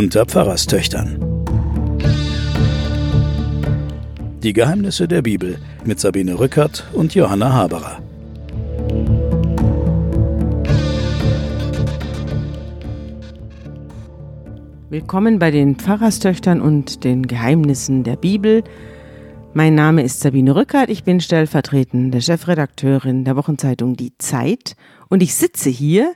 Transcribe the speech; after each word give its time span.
unter 0.00 0.24
Pfarrerstöchtern. 0.24 1.18
Die 4.42 4.54
Geheimnisse 4.54 5.06
der 5.06 5.20
Bibel 5.20 5.58
mit 5.84 6.00
Sabine 6.00 6.38
Rückert 6.38 6.88
und 6.94 7.14
Johanna 7.14 7.52
Haberer. 7.52 7.98
Willkommen 14.88 15.38
bei 15.38 15.50
den 15.50 15.76
Pfarrerstöchtern 15.76 16.62
und 16.62 17.04
den 17.04 17.26
Geheimnissen 17.26 18.02
der 18.02 18.16
Bibel. 18.16 18.64
Mein 19.52 19.74
Name 19.74 20.02
ist 20.02 20.20
Sabine 20.20 20.56
Rückert, 20.56 20.88
ich 20.88 21.04
bin 21.04 21.20
stellvertretende 21.20 22.22
Chefredakteurin 22.22 23.26
der 23.26 23.36
Wochenzeitung 23.36 23.96
Die 23.96 24.16
Zeit 24.16 24.76
und 25.10 25.22
ich 25.22 25.34
sitze 25.34 25.68
hier 25.68 26.14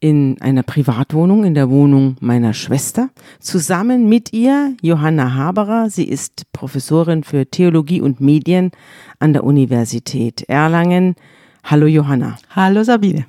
in 0.00 0.40
einer 0.40 0.62
Privatwohnung, 0.62 1.44
in 1.44 1.54
der 1.54 1.70
Wohnung 1.70 2.16
meiner 2.20 2.54
Schwester, 2.54 3.10
zusammen 3.40 4.08
mit 4.08 4.32
ihr 4.32 4.76
Johanna 4.80 5.34
Haberer. 5.34 5.90
Sie 5.90 6.04
ist 6.04 6.44
Professorin 6.52 7.24
für 7.24 7.46
Theologie 7.46 8.00
und 8.00 8.20
Medien 8.20 8.70
an 9.18 9.32
der 9.32 9.44
Universität 9.44 10.42
Erlangen. 10.42 11.16
Hallo 11.64 11.86
Johanna. 11.86 12.38
Hallo 12.50 12.84
Sabine. 12.84 13.26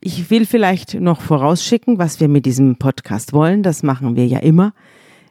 Ich 0.00 0.30
will 0.30 0.46
vielleicht 0.46 0.94
noch 0.94 1.20
vorausschicken, 1.20 1.98
was 1.98 2.20
wir 2.20 2.28
mit 2.28 2.46
diesem 2.46 2.76
Podcast 2.76 3.34
wollen. 3.34 3.62
Das 3.62 3.82
machen 3.82 4.16
wir 4.16 4.26
ja 4.26 4.38
immer. 4.38 4.72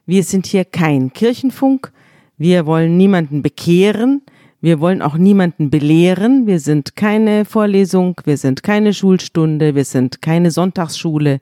Wir 0.06 0.24
sind 0.24 0.46
hier 0.46 0.64
kein 0.64 1.12
Kirchenfunk, 1.12 1.92
wir 2.38 2.66
wollen 2.66 2.98
niemanden 2.98 3.42
bekehren. 3.42 4.22
Wir 4.62 4.82
wollen 4.82 5.02
auch 5.02 5.16
niemanden 5.16 5.70
belehren. 5.70 6.46
Wir 6.46 6.60
sind 6.60 6.96
keine 6.98 7.46
Vorlesung, 7.46 8.20
wir 8.26 8.38
sind 8.38 8.62
keine 8.62 8.94
Schulstunde, 8.94 9.74
wir 9.74 9.86
sind 9.86 10.22
keine 10.22 10.52
Sonntagsschule. 10.52 11.40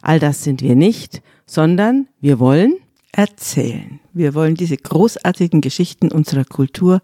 All 0.00 0.18
das 0.18 0.44
sind 0.44 0.62
wir 0.62 0.74
nicht, 0.74 1.22
sondern 1.44 2.08
wir 2.20 2.38
wollen 2.38 2.76
erzählen. 3.12 4.00
Wir 4.14 4.34
wollen 4.34 4.54
diese 4.54 4.76
großartigen 4.76 5.60
Geschichten 5.60 6.10
unserer 6.10 6.44
Kultur 6.44 7.00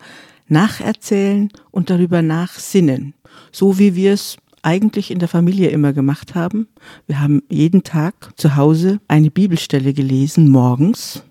nacherzählen 0.48 1.50
und 1.70 1.90
darüber 1.90 2.22
nachsinnen, 2.22 3.14
so 3.52 3.78
wie 3.78 3.94
wir 3.94 4.14
es 4.14 4.38
eigentlich 4.62 5.10
in 5.10 5.18
der 5.18 5.28
Familie 5.28 5.68
immer 5.68 5.92
gemacht 5.92 6.34
haben. 6.34 6.68
Wir 7.06 7.20
haben 7.20 7.42
jeden 7.48 7.82
Tag 7.82 8.32
zu 8.36 8.56
Hause 8.56 9.00
eine 9.08 9.30
Bibelstelle 9.30 9.92
gelesen, 9.92 10.48
morgens. 10.48 11.22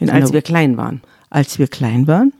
als 0.00 0.32
wir 0.32 0.42
klein 0.42 0.76
waren 0.76 1.02
als 1.28 1.58
wir 1.58 1.66
klein 1.66 2.06
waren 2.06 2.32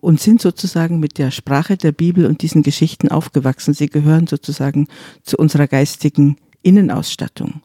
und 0.00 0.20
sind 0.20 0.40
sozusagen 0.40 1.00
mit 1.00 1.18
der 1.18 1.30
Sprache 1.30 1.76
der 1.76 1.92
Bibel 1.92 2.26
und 2.26 2.42
diesen 2.42 2.62
Geschichten 2.62 3.08
aufgewachsen. 3.08 3.74
Sie 3.74 3.88
gehören 3.88 4.26
sozusagen 4.26 4.88
zu 5.22 5.36
unserer 5.36 5.66
geistigen 5.66 6.36
Innenausstattung. 6.62 7.62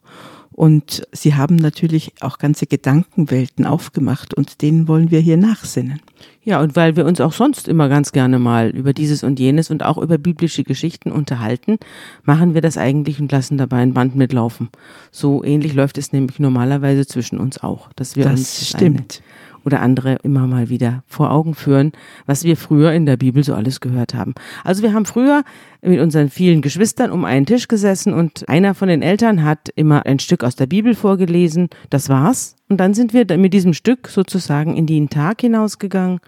Und 0.56 1.02
sie 1.10 1.34
haben 1.34 1.56
natürlich 1.56 2.12
auch 2.20 2.38
ganze 2.38 2.66
Gedankenwelten 2.66 3.66
aufgemacht 3.66 4.34
und 4.34 4.62
denen 4.62 4.86
wollen 4.86 5.10
wir 5.10 5.18
hier 5.18 5.36
nachsinnen. 5.36 6.00
Ja, 6.44 6.60
und 6.60 6.76
weil 6.76 6.94
wir 6.94 7.06
uns 7.06 7.20
auch 7.20 7.32
sonst 7.32 7.66
immer 7.66 7.88
ganz 7.88 8.12
gerne 8.12 8.38
mal 8.38 8.70
über 8.70 8.92
dieses 8.92 9.24
und 9.24 9.40
jenes 9.40 9.70
und 9.70 9.82
auch 9.82 9.98
über 9.98 10.16
biblische 10.16 10.62
Geschichten 10.62 11.10
unterhalten, 11.10 11.78
machen 12.22 12.54
wir 12.54 12.60
das 12.60 12.78
eigentlich 12.78 13.18
und 13.18 13.32
lassen 13.32 13.58
dabei 13.58 13.78
ein 13.78 13.94
Band 13.94 14.14
mitlaufen. 14.14 14.68
So 15.10 15.42
ähnlich 15.42 15.74
läuft 15.74 15.98
es 15.98 16.12
nämlich 16.12 16.38
normalerweise 16.38 17.04
zwischen 17.04 17.38
uns 17.38 17.60
auch, 17.60 17.92
dass 17.94 18.14
wir 18.14 18.22
das 18.24 18.38
uns 18.38 18.68
stimmt 18.68 19.22
oder 19.64 19.80
andere 19.80 20.18
immer 20.22 20.46
mal 20.46 20.68
wieder 20.68 21.02
vor 21.06 21.30
Augen 21.30 21.54
führen, 21.54 21.92
was 22.26 22.44
wir 22.44 22.56
früher 22.56 22.92
in 22.92 23.06
der 23.06 23.16
Bibel 23.16 23.42
so 23.42 23.54
alles 23.54 23.80
gehört 23.80 24.14
haben. 24.14 24.34
Also 24.62 24.82
wir 24.82 24.92
haben 24.92 25.06
früher 25.06 25.44
mit 25.82 26.00
unseren 26.00 26.30
vielen 26.30 26.62
Geschwistern 26.62 27.10
um 27.10 27.24
einen 27.24 27.46
Tisch 27.46 27.68
gesessen 27.68 28.14
und 28.14 28.48
einer 28.48 28.74
von 28.74 28.88
den 28.88 29.02
Eltern 29.02 29.42
hat 29.42 29.68
immer 29.74 30.06
ein 30.06 30.18
Stück 30.18 30.44
aus 30.44 30.56
der 30.56 30.66
Bibel 30.66 30.94
vorgelesen. 30.94 31.68
Das 31.90 32.08
war's. 32.08 32.56
Und 32.68 32.78
dann 32.78 32.94
sind 32.94 33.12
wir 33.12 33.24
mit 33.36 33.54
diesem 33.54 33.74
Stück 33.74 34.08
sozusagen 34.08 34.76
in 34.76 34.86
den 34.86 35.10
Tag 35.10 35.40
hinausgegangen. 35.40 36.20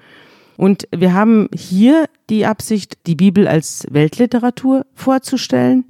Und 0.56 0.88
wir 0.90 1.12
haben 1.12 1.48
hier 1.54 2.06
die 2.30 2.46
Absicht, 2.46 2.98
die 3.06 3.14
Bibel 3.14 3.46
als 3.46 3.86
Weltliteratur 3.90 4.86
vorzustellen. 4.94 5.84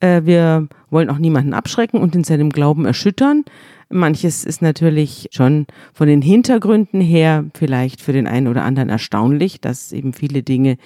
Äh, 0.00 0.22
wir 0.24 0.68
wollen 0.90 1.10
auch 1.10 1.18
niemanden 1.18 1.54
abschrecken 1.54 2.00
und 2.00 2.14
in 2.14 2.24
seinem 2.24 2.50
Glauben 2.50 2.86
erschüttern. 2.86 3.44
Manches 3.90 4.44
ist 4.44 4.62
natürlich 4.62 5.28
schon 5.32 5.66
von 5.92 6.06
den 6.06 6.22
Hintergründen 6.22 7.00
her 7.00 7.44
vielleicht 7.54 8.00
für 8.00 8.12
den 8.12 8.26
einen 8.26 8.46
oder 8.46 8.62
anderen 8.64 8.88
erstaunlich, 8.88 9.60
dass 9.60 9.92
eben 9.92 10.12
viele 10.12 10.42
Dinge, 10.42 10.76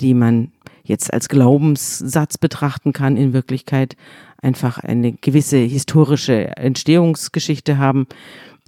die 0.00 0.14
man 0.14 0.52
jetzt 0.84 1.12
als 1.12 1.28
Glaubenssatz 1.28 2.38
betrachten 2.38 2.92
kann, 2.92 3.16
in 3.16 3.32
Wirklichkeit 3.32 3.96
einfach 4.42 4.78
eine 4.78 5.12
gewisse 5.12 5.58
historische 5.58 6.56
Entstehungsgeschichte 6.56 7.78
haben, 7.78 8.06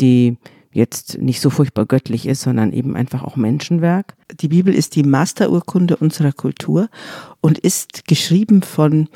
die 0.00 0.38
jetzt 0.72 1.18
nicht 1.18 1.40
so 1.40 1.50
furchtbar 1.50 1.86
göttlich 1.86 2.26
ist, 2.26 2.42
sondern 2.42 2.72
eben 2.72 2.96
einfach 2.96 3.22
auch 3.22 3.36
Menschenwerk. 3.36 4.14
Die 4.40 4.48
Bibel 4.48 4.74
ist 4.74 4.96
die 4.96 5.04
Masterurkunde 5.04 5.96
unserer 5.96 6.32
Kultur 6.32 6.88
und 7.40 7.58
ist 7.58 8.06
geschrieben 8.06 8.62
von 8.62 9.08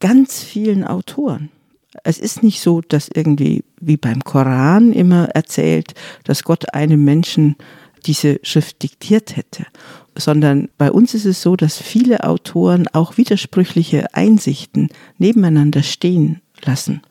ganz 0.00 0.42
vielen 0.42 0.84
Autoren. 0.84 1.50
Es 2.02 2.18
ist 2.18 2.42
nicht 2.42 2.60
so, 2.60 2.80
dass 2.80 3.08
irgendwie 3.08 3.64
wie 3.80 3.96
beim 3.96 4.24
Koran 4.24 4.92
immer 4.92 5.28
erzählt, 5.30 5.94
dass 6.24 6.42
Gott 6.42 6.74
einem 6.74 7.04
Menschen 7.04 7.56
diese 8.06 8.40
Schrift 8.42 8.82
diktiert 8.82 9.36
hätte, 9.36 9.66
sondern 10.16 10.68
bei 10.76 10.90
uns 10.90 11.14
ist 11.14 11.24
es 11.24 11.42
so, 11.42 11.56
dass 11.56 11.78
viele 11.78 12.24
Autoren 12.24 12.86
auch 12.88 13.16
widersprüchliche 13.16 14.14
Einsichten 14.14 14.88
nebeneinander 15.18 15.82
stehen 15.82 16.40
lassen. 16.64 17.02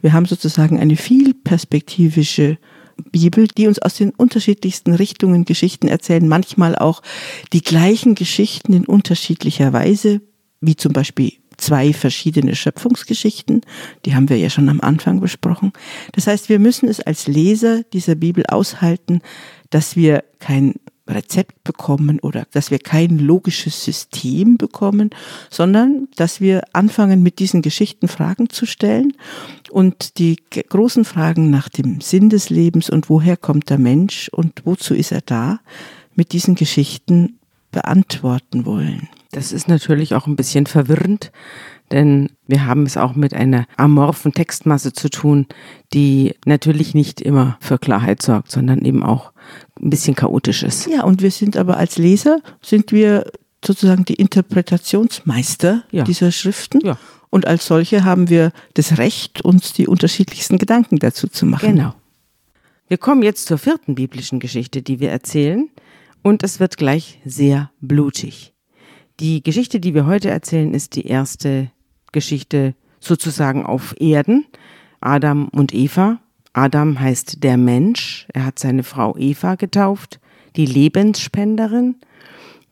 Wir 0.00 0.12
haben 0.12 0.26
sozusagen 0.26 0.78
eine 0.78 0.96
vielperspektivische 0.96 2.58
Bibel, 3.10 3.46
die 3.48 3.66
uns 3.66 3.78
aus 3.78 3.94
den 3.94 4.10
unterschiedlichsten 4.10 4.94
Richtungen 4.94 5.44
Geschichten 5.44 5.88
erzählen, 5.88 6.28
manchmal 6.28 6.76
auch 6.76 7.02
die 7.52 7.62
gleichen 7.62 8.14
Geschichten 8.14 8.72
in 8.72 8.84
unterschiedlicher 8.84 9.72
Weise, 9.72 10.20
wie 10.60 10.76
zum 10.76 10.92
Beispiel 10.92 11.32
zwei 11.60 11.92
verschiedene 11.92 12.54
Schöpfungsgeschichten, 12.54 13.62
die 14.04 14.14
haben 14.14 14.28
wir 14.28 14.38
ja 14.38 14.50
schon 14.50 14.68
am 14.68 14.80
Anfang 14.80 15.20
besprochen. 15.20 15.72
Das 16.12 16.26
heißt, 16.26 16.48
wir 16.48 16.58
müssen 16.58 16.88
es 16.88 17.00
als 17.00 17.26
Leser 17.26 17.82
dieser 17.92 18.14
Bibel 18.14 18.44
aushalten, 18.46 19.20
dass 19.70 19.96
wir 19.96 20.24
kein 20.38 20.74
Rezept 21.10 21.64
bekommen 21.64 22.20
oder 22.20 22.46
dass 22.52 22.70
wir 22.70 22.78
kein 22.78 23.18
logisches 23.18 23.84
System 23.84 24.56
bekommen, 24.56 25.10
sondern 25.50 26.08
dass 26.16 26.40
wir 26.40 26.62
anfangen, 26.72 27.22
mit 27.22 27.38
diesen 27.38 27.62
Geschichten 27.62 28.08
Fragen 28.08 28.48
zu 28.48 28.66
stellen 28.66 29.12
und 29.70 30.18
die 30.18 30.36
großen 30.68 31.04
Fragen 31.04 31.50
nach 31.50 31.68
dem 31.68 32.00
Sinn 32.00 32.30
des 32.30 32.50
Lebens 32.50 32.90
und 32.90 33.08
woher 33.10 33.36
kommt 33.36 33.70
der 33.70 33.78
Mensch 33.78 34.28
und 34.28 34.62
wozu 34.64 34.94
ist 34.94 35.12
er 35.12 35.22
da, 35.22 35.60
mit 36.14 36.32
diesen 36.32 36.54
Geschichten 36.54 37.39
beantworten 37.70 38.66
wollen. 38.66 39.08
Das 39.32 39.52
ist 39.52 39.68
natürlich 39.68 40.14
auch 40.14 40.26
ein 40.26 40.36
bisschen 40.36 40.66
verwirrend, 40.66 41.30
denn 41.92 42.30
wir 42.46 42.66
haben 42.66 42.84
es 42.84 42.96
auch 42.96 43.14
mit 43.14 43.34
einer 43.34 43.66
amorphen 43.76 44.32
Textmasse 44.32 44.92
zu 44.92 45.08
tun, 45.08 45.46
die 45.92 46.34
natürlich 46.44 46.94
nicht 46.94 47.20
immer 47.20 47.56
für 47.60 47.78
Klarheit 47.78 48.22
sorgt, 48.22 48.50
sondern 48.50 48.84
eben 48.84 49.02
auch 49.02 49.32
ein 49.80 49.90
bisschen 49.90 50.14
chaotisch 50.14 50.62
ist. 50.62 50.86
Ja, 50.86 51.04
und 51.04 51.22
wir 51.22 51.30
sind 51.30 51.56
aber 51.56 51.76
als 51.76 51.98
Leser, 51.98 52.40
sind 52.60 52.92
wir 52.92 53.30
sozusagen 53.64 54.04
die 54.04 54.14
Interpretationsmeister 54.14 55.84
ja. 55.90 56.04
dieser 56.04 56.32
Schriften. 56.32 56.80
Ja. 56.84 56.98
Und 57.28 57.46
als 57.46 57.66
solche 57.66 58.04
haben 58.04 58.28
wir 58.28 58.52
das 58.74 58.98
Recht, 58.98 59.44
uns 59.44 59.72
die 59.72 59.86
unterschiedlichsten 59.86 60.58
Gedanken 60.58 60.98
dazu 60.98 61.28
zu 61.28 61.46
machen. 61.46 61.76
Genau. 61.76 61.94
Wir 62.88 62.98
kommen 62.98 63.22
jetzt 63.22 63.46
zur 63.46 63.58
vierten 63.58 63.94
biblischen 63.94 64.40
Geschichte, 64.40 64.82
die 64.82 64.98
wir 64.98 65.10
erzählen. 65.10 65.70
Und 66.22 66.42
es 66.42 66.60
wird 66.60 66.76
gleich 66.76 67.20
sehr 67.24 67.70
blutig. 67.80 68.52
Die 69.20 69.42
Geschichte, 69.42 69.80
die 69.80 69.94
wir 69.94 70.06
heute 70.06 70.30
erzählen, 70.30 70.74
ist 70.74 70.96
die 70.96 71.06
erste 71.06 71.70
Geschichte 72.12 72.74
sozusagen 73.00 73.64
auf 73.64 73.94
Erden. 73.98 74.46
Adam 75.00 75.48
und 75.48 75.74
Eva. 75.74 76.20
Adam 76.52 77.00
heißt 77.00 77.42
der 77.42 77.56
Mensch. 77.56 78.26
Er 78.32 78.44
hat 78.44 78.58
seine 78.58 78.82
Frau 78.82 79.16
Eva 79.16 79.54
getauft, 79.54 80.20
die 80.56 80.66
Lebensspenderin. 80.66 81.96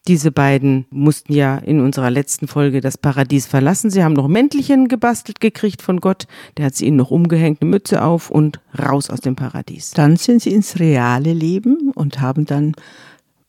Diese 0.06 0.32
beiden 0.32 0.86
mussten 0.90 1.34
ja 1.34 1.58
in 1.58 1.80
unserer 1.80 2.10
letzten 2.10 2.48
Folge 2.48 2.80
das 2.80 2.96
Paradies 2.96 3.46
verlassen. 3.46 3.90
Sie 3.90 4.02
haben 4.02 4.14
noch 4.14 4.26
Mäntelchen 4.26 4.88
gebastelt 4.88 5.38
gekriegt 5.38 5.82
von 5.82 6.00
Gott. 6.00 6.26
Der 6.56 6.66
hat 6.66 6.74
sie 6.74 6.86
ihnen 6.86 6.96
noch 6.96 7.10
umgehängt, 7.10 7.60
eine 7.60 7.70
Mütze 7.70 8.02
auf 8.02 8.30
und 8.30 8.58
raus 8.78 9.10
aus 9.10 9.20
dem 9.20 9.36
Paradies. 9.36 9.90
Dann 9.90 10.16
sind 10.16 10.40
sie 10.40 10.54
ins 10.54 10.78
reale 10.78 11.34
Leben 11.34 11.92
und 11.94 12.22
haben 12.22 12.46
dann 12.46 12.72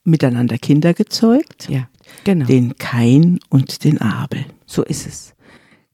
miteinander 0.04 0.58
Kinder 0.58 0.94
gezeugt. 0.94 1.68
Ja. 1.68 1.88
Genau. 2.24 2.46
Den 2.46 2.76
Kain 2.76 3.38
und 3.48 3.84
den 3.84 4.00
Abel. 4.00 4.44
So 4.66 4.82
ist 4.82 5.06
es. 5.06 5.34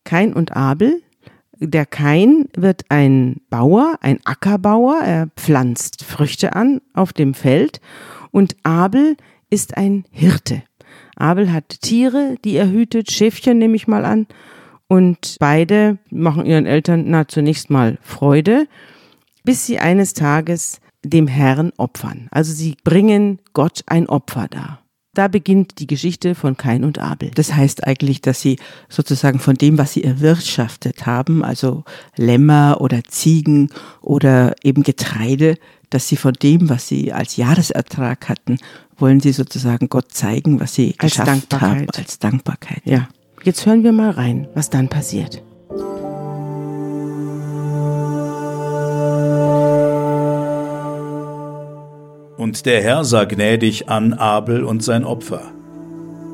Kain 0.04 0.32
und 0.32 0.56
Abel. 0.56 1.02
Der 1.58 1.86
Kain 1.86 2.48
wird 2.56 2.84
ein 2.88 3.40
Bauer, 3.50 3.98
ein 4.00 4.20
Ackerbauer. 4.24 5.00
Er 5.02 5.28
pflanzt 5.36 6.04
Früchte 6.04 6.54
an 6.54 6.80
auf 6.94 7.12
dem 7.12 7.34
Feld. 7.34 7.80
Und 8.30 8.56
Abel 8.62 9.16
ist 9.50 9.76
ein 9.76 10.04
Hirte. 10.10 10.62
Abel 11.16 11.52
hat 11.52 11.80
Tiere, 11.80 12.36
die 12.44 12.56
er 12.56 12.70
hütet, 12.70 13.10
Schäfchen 13.10 13.58
nehme 13.58 13.76
ich 13.76 13.86
mal 13.88 14.04
an. 14.04 14.26
Und 14.88 15.36
beide 15.40 15.98
machen 16.10 16.46
ihren 16.46 16.66
Eltern 16.66 17.04
na 17.06 17.26
zunächst 17.26 17.70
mal 17.70 17.98
Freude. 18.02 18.68
bis 19.46 19.64
sie 19.64 19.78
eines 19.78 20.12
Tages 20.12 20.80
dem 21.10 21.26
Herrn 21.26 21.72
opfern. 21.76 22.28
Also 22.30 22.52
sie 22.52 22.76
bringen 22.84 23.40
Gott 23.52 23.82
ein 23.86 24.08
Opfer 24.08 24.48
dar. 24.48 24.80
Da 25.14 25.28
beginnt 25.28 25.78
die 25.78 25.86
Geschichte 25.86 26.34
von 26.34 26.58
Kain 26.58 26.84
und 26.84 26.98
Abel. 26.98 27.30
Das 27.34 27.54
heißt 27.54 27.86
eigentlich, 27.86 28.20
dass 28.20 28.42
sie 28.42 28.58
sozusagen 28.90 29.38
von 29.38 29.54
dem, 29.54 29.78
was 29.78 29.94
sie 29.94 30.04
erwirtschaftet 30.04 31.06
haben, 31.06 31.42
also 31.42 31.84
Lämmer 32.16 32.76
oder 32.80 33.02
Ziegen 33.02 33.70
oder 34.02 34.54
eben 34.62 34.82
Getreide, 34.82 35.56
dass 35.88 36.08
sie 36.08 36.16
von 36.16 36.34
dem, 36.34 36.68
was 36.68 36.86
sie 36.88 37.14
als 37.14 37.36
Jahresertrag 37.36 38.28
hatten, 38.28 38.58
wollen 38.98 39.20
sie 39.20 39.32
sozusagen 39.32 39.88
Gott 39.88 40.12
zeigen, 40.12 40.60
was 40.60 40.74
sie 40.74 40.94
als 40.98 41.12
geschafft 41.12 41.28
Dankbarkeit. 41.28 41.70
haben 41.70 41.86
als 41.96 42.18
Dankbarkeit. 42.18 42.82
Ja. 42.84 43.08
Jetzt 43.42 43.64
hören 43.64 43.84
wir 43.84 43.92
mal 43.92 44.10
rein, 44.10 44.48
was 44.54 44.68
dann 44.68 44.88
passiert. 44.88 45.42
Und 52.46 52.64
der 52.64 52.80
Herr 52.80 53.02
sah 53.02 53.24
gnädig 53.24 53.88
an 53.88 54.12
Abel 54.12 54.62
und 54.62 54.80
sein 54.80 55.02
Opfer. 55.02 55.42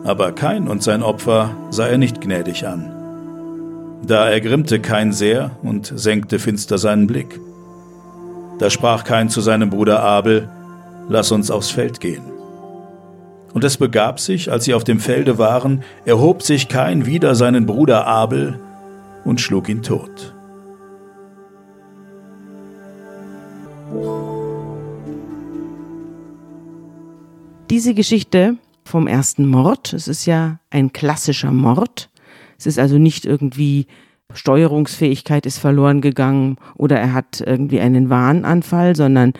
Aber 0.04 0.32
Kain 0.32 0.68
und 0.68 0.82
sein 0.82 1.02
Opfer 1.02 1.56
sah 1.70 1.86
er 1.86 1.96
nicht 1.96 2.20
gnädig 2.20 2.66
an. 2.66 2.92
Da 4.06 4.28
ergrimmte 4.28 4.78
Kain 4.78 5.14
sehr 5.14 5.52
und 5.62 5.90
senkte 5.96 6.38
finster 6.38 6.76
seinen 6.76 7.06
Blick. 7.06 7.40
Da 8.58 8.68
sprach 8.68 9.04
Kain 9.04 9.30
zu 9.30 9.40
seinem 9.40 9.70
Bruder 9.70 10.02
Abel, 10.02 10.50
Lass 11.08 11.32
uns 11.32 11.50
aufs 11.50 11.70
Feld 11.70 11.98
gehen. 11.98 12.24
Und 13.54 13.64
es 13.64 13.78
begab 13.78 14.20
sich, 14.20 14.52
als 14.52 14.64
sie 14.64 14.74
auf 14.74 14.84
dem 14.84 15.00
Felde 15.00 15.38
waren, 15.38 15.82
erhob 16.04 16.42
sich 16.42 16.68
Kain 16.68 17.06
wider 17.06 17.34
seinen 17.34 17.64
Bruder 17.64 18.06
Abel 18.06 18.60
und 19.24 19.40
schlug 19.40 19.66
ihn 19.70 19.82
tot. 19.82 20.34
Diese 27.82 27.94
Geschichte 27.94 28.58
vom 28.84 29.08
ersten 29.08 29.44
Mord, 29.44 29.92
es 29.92 30.06
ist 30.06 30.24
ja 30.24 30.60
ein 30.70 30.92
klassischer 30.92 31.50
Mord. 31.50 32.10
Es 32.56 32.66
ist 32.66 32.78
also 32.78 32.96
nicht 32.96 33.24
irgendwie 33.24 33.88
Steuerungsfähigkeit 34.32 35.46
ist 35.46 35.58
verloren 35.58 36.00
gegangen 36.00 36.58
oder 36.76 37.00
er 37.00 37.12
hat 37.12 37.42
irgendwie 37.44 37.80
einen 37.80 38.08
Wahnanfall, 38.08 38.94
sondern 38.94 39.32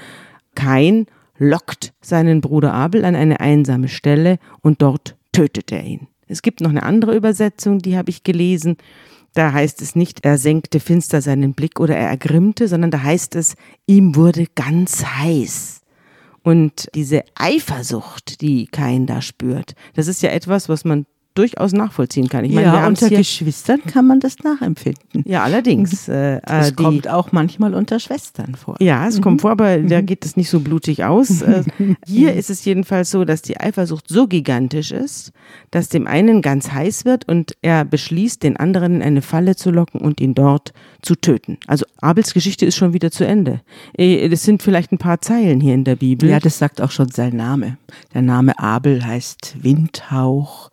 Kain 0.56 1.06
lockt 1.38 1.92
seinen 2.00 2.40
Bruder 2.40 2.74
Abel 2.74 3.04
an 3.04 3.14
eine 3.14 3.38
einsame 3.38 3.86
Stelle 3.86 4.40
und 4.60 4.82
dort 4.82 5.14
tötet 5.30 5.70
er 5.70 5.84
ihn. 5.84 6.08
Es 6.26 6.42
gibt 6.42 6.60
noch 6.62 6.70
eine 6.70 6.82
andere 6.82 7.14
Übersetzung, 7.14 7.78
die 7.78 7.96
habe 7.96 8.10
ich 8.10 8.24
gelesen. 8.24 8.76
Da 9.34 9.52
heißt 9.52 9.80
es 9.82 9.94
nicht, 9.94 10.24
er 10.24 10.36
senkte 10.36 10.80
finster 10.80 11.22
seinen 11.22 11.54
Blick 11.54 11.78
oder 11.78 11.96
er 11.96 12.08
ergrimmte, 12.08 12.66
sondern 12.66 12.90
da 12.90 13.04
heißt 13.04 13.36
es, 13.36 13.54
ihm 13.86 14.16
wurde 14.16 14.46
ganz 14.56 15.04
heiß. 15.04 15.81
Und 16.42 16.88
diese 16.94 17.24
Eifersucht, 17.36 18.40
die 18.40 18.66
Kain 18.66 19.06
da 19.06 19.22
spürt, 19.22 19.74
das 19.94 20.08
ist 20.08 20.22
ja 20.22 20.30
etwas, 20.30 20.68
was 20.68 20.84
man 20.84 21.06
durchaus 21.34 21.72
nachvollziehen 21.72 22.28
kann. 22.28 22.44
Ich 22.44 22.52
meine, 22.52 22.66
ja, 22.66 22.86
unter 22.86 23.08
Geschwistern 23.08 23.80
kann 23.86 24.06
man 24.06 24.20
das 24.20 24.38
nachempfinden. 24.40 25.24
Ja, 25.24 25.42
allerdings. 25.42 26.08
Äh, 26.08 26.40
es 26.42 26.68
äh, 26.68 26.72
die, 26.72 26.82
kommt 26.82 27.08
auch 27.08 27.32
manchmal 27.32 27.74
unter 27.74 27.98
Schwestern 27.98 28.54
vor. 28.54 28.76
Ja, 28.80 29.06
es 29.06 29.18
mhm. 29.18 29.22
kommt 29.22 29.40
vor, 29.40 29.50
aber 29.50 29.78
mhm. 29.78 29.88
da 29.88 30.00
geht 30.00 30.24
es 30.24 30.36
nicht 30.36 30.50
so 30.50 30.60
blutig 30.60 31.04
aus. 31.04 31.42
Äh, 31.52 31.64
hier 32.06 32.34
ist 32.34 32.50
es 32.50 32.64
jedenfalls 32.64 33.10
so, 33.10 33.24
dass 33.24 33.42
die 33.42 33.58
Eifersucht 33.58 34.08
so 34.08 34.26
gigantisch 34.26 34.92
ist, 34.92 35.32
dass 35.70 35.88
dem 35.88 36.06
einen 36.06 36.40
ganz 36.40 36.70
heiß 36.70 37.04
wird 37.04 37.26
und 37.28 37.56
er 37.62 37.84
beschließt, 37.84 38.42
den 38.42 38.56
anderen 38.56 38.96
in 38.96 39.02
eine 39.02 39.22
Falle 39.22 39.56
zu 39.56 39.70
locken 39.70 40.00
und 40.00 40.20
ihn 40.20 40.34
dort 40.34 40.72
zu 41.02 41.16
töten. 41.16 41.58
Also 41.66 41.84
Abels 42.00 42.32
Geschichte 42.32 42.64
ist 42.64 42.76
schon 42.76 42.92
wieder 42.92 43.10
zu 43.10 43.26
Ende. 43.26 43.60
Äh, 43.94 44.28
das 44.28 44.44
sind 44.44 44.62
vielleicht 44.62 44.92
ein 44.92 44.98
paar 44.98 45.20
Zeilen 45.20 45.60
hier 45.60 45.74
in 45.74 45.84
der 45.84 45.96
Bibel. 45.96 46.28
Ja, 46.28 46.38
das 46.38 46.58
sagt 46.58 46.80
auch 46.80 46.90
schon 46.90 47.10
sein 47.10 47.36
Name. 47.36 47.76
Der 48.14 48.22
Name 48.22 48.58
Abel 48.58 49.04
heißt 49.04 49.56
Windhauch 49.62 50.70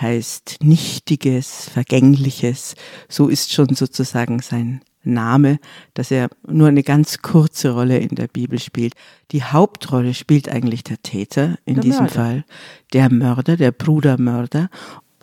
heißt 0.00 0.58
Nichtiges, 0.62 1.68
Vergängliches. 1.68 2.74
So 3.08 3.28
ist 3.28 3.52
schon 3.52 3.74
sozusagen 3.74 4.40
sein 4.40 4.80
Name, 5.06 5.58
dass 5.94 6.10
er 6.10 6.28
nur 6.46 6.68
eine 6.68 6.82
ganz 6.82 7.22
kurze 7.22 7.70
Rolle 7.70 7.98
in 7.98 8.14
der 8.16 8.26
Bibel 8.26 8.58
spielt. 8.58 8.94
Die 9.30 9.44
Hauptrolle 9.44 10.14
spielt 10.14 10.48
eigentlich 10.48 10.84
der 10.84 11.00
Täter 11.02 11.56
in 11.64 11.74
der 11.74 11.82
diesem 11.84 12.06
Mörder. 12.06 12.14
Fall, 12.14 12.44
der 12.92 13.10
Mörder, 13.10 13.56
der 13.56 13.70
Brudermörder. 13.70 14.68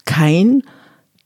Kein, 0.05 0.63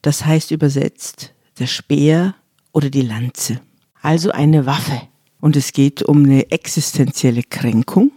das 0.01 0.25
heißt 0.25 0.51
übersetzt 0.51 1.33
der 1.59 1.67
Speer 1.67 2.35
oder 2.71 2.89
die 2.89 3.01
Lanze. 3.01 3.61
Also 4.01 4.31
eine 4.31 4.65
Waffe. 4.65 5.01
Und 5.39 5.55
es 5.55 5.71
geht 5.71 6.01
um 6.01 6.23
eine 6.23 6.51
existenzielle 6.51 7.44
Kränkung 7.44 8.11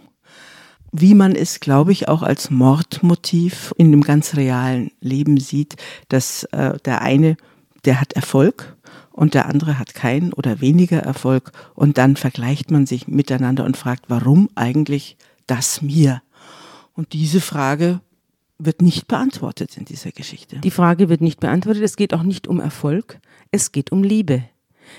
wie 0.91 1.15
man 1.15 1.35
es, 1.35 1.59
glaube 1.59 1.91
ich, 1.91 2.07
auch 2.07 2.21
als 2.21 2.49
Mordmotiv 2.49 3.73
in 3.77 3.91
dem 3.91 4.01
ganz 4.01 4.35
realen 4.35 4.91
Leben 4.99 5.39
sieht, 5.39 5.75
dass 6.09 6.43
äh, 6.45 6.77
der 6.85 7.01
eine, 7.01 7.37
der 7.85 8.01
hat 8.01 8.13
Erfolg 8.13 8.75
und 9.11 9.33
der 9.33 9.47
andere 9.47 9.79
hat 9.79 9.93
keinen 9.93 10.33
oder 10.33 10.61
weniger 10.61 10.99
Erfolg 10.99 11.51
und 11.75 11.97
dann 11.97 12.15
vergleicht 12.15 12.71
man 12.71 12.85
sich 12.85 13.07
miteinander 13.07 13.65
und 13.65 13.77
fragt, 13.77 14.05
warum 14.09 14.49
eigentlich 14.55 15.17
das 15.47 15.81
mir? 15.81 16.21
Und 16.93 17.13
diese 17.13 17.39
Frage 17.39 18.01
wird 18.57 18.81
nicht 18.81 19.07
beantwortet 19.07 19.77
in 19.77 19.85
dieser 19.85 20.11
Geschichte. 20.11 20.59
Die 20.59 20.71
Frage 20.71 21.09
wird 21.09 21.21
nicht 21.21 21.39
beantwortet. 21.39 21.83
Es 21.83 21.95
geht 21.95 22.13
auch 22.13 22.23
nicht 22.23 22.47
um 22.47 22.59
Erfolg. 22.59 23.19
Es 23.49 23.71
geht 23.71 23.91
um 23.91 24.03
Liebe. 24.03 24.43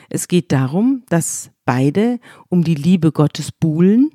Es 0.09 0.27
geht 0.27 0.53
darum, 0.53 1.05
dass 1.09 1.51
beide 1.65 2.19
um 2.49 2.65
die 2.65 2.75
Liebe 2.75 3.13
Gottes 3.13 3.53
buhlen 3.53 4.11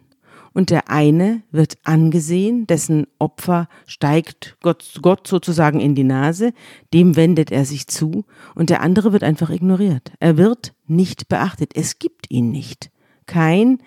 und 0.58 0.72
der 0.72 0.90
eine 0.90 1.44
wird 1.52 1.78
angesehen, 1.84 2.66
dessen 2.66 3.06
Opfer 3.20 3.68
steigt 3.86 4.58
Gott, 4.64 4.98
Gott 5.04 5.28
sozusagen 5.28 5.80
in 5.80 5.94
die 5.94 6.04
Nase, 6.04 6.52
dem 6.96 7.16
wendet 7.16 7.52
er 7.52 7.64
sich 7.64 7.86
zu 7.86 8.26
und 8.56 8.72
der 8.72 8.82
andere 8.82 9.14
wird 9.14 9.24
einfach 9.24 9.52
ignoriert. 9.52 10.14
Er 10.20 10.36
wird 10.36 10.74
nicht 10.88 11.30
beachtet. 11.30 11.74
Es 11.76 12.00
gibt 12.00 12.32
ihn 12.32 12.50
nicht. 12.50 12.90
Kein 13.28 13.78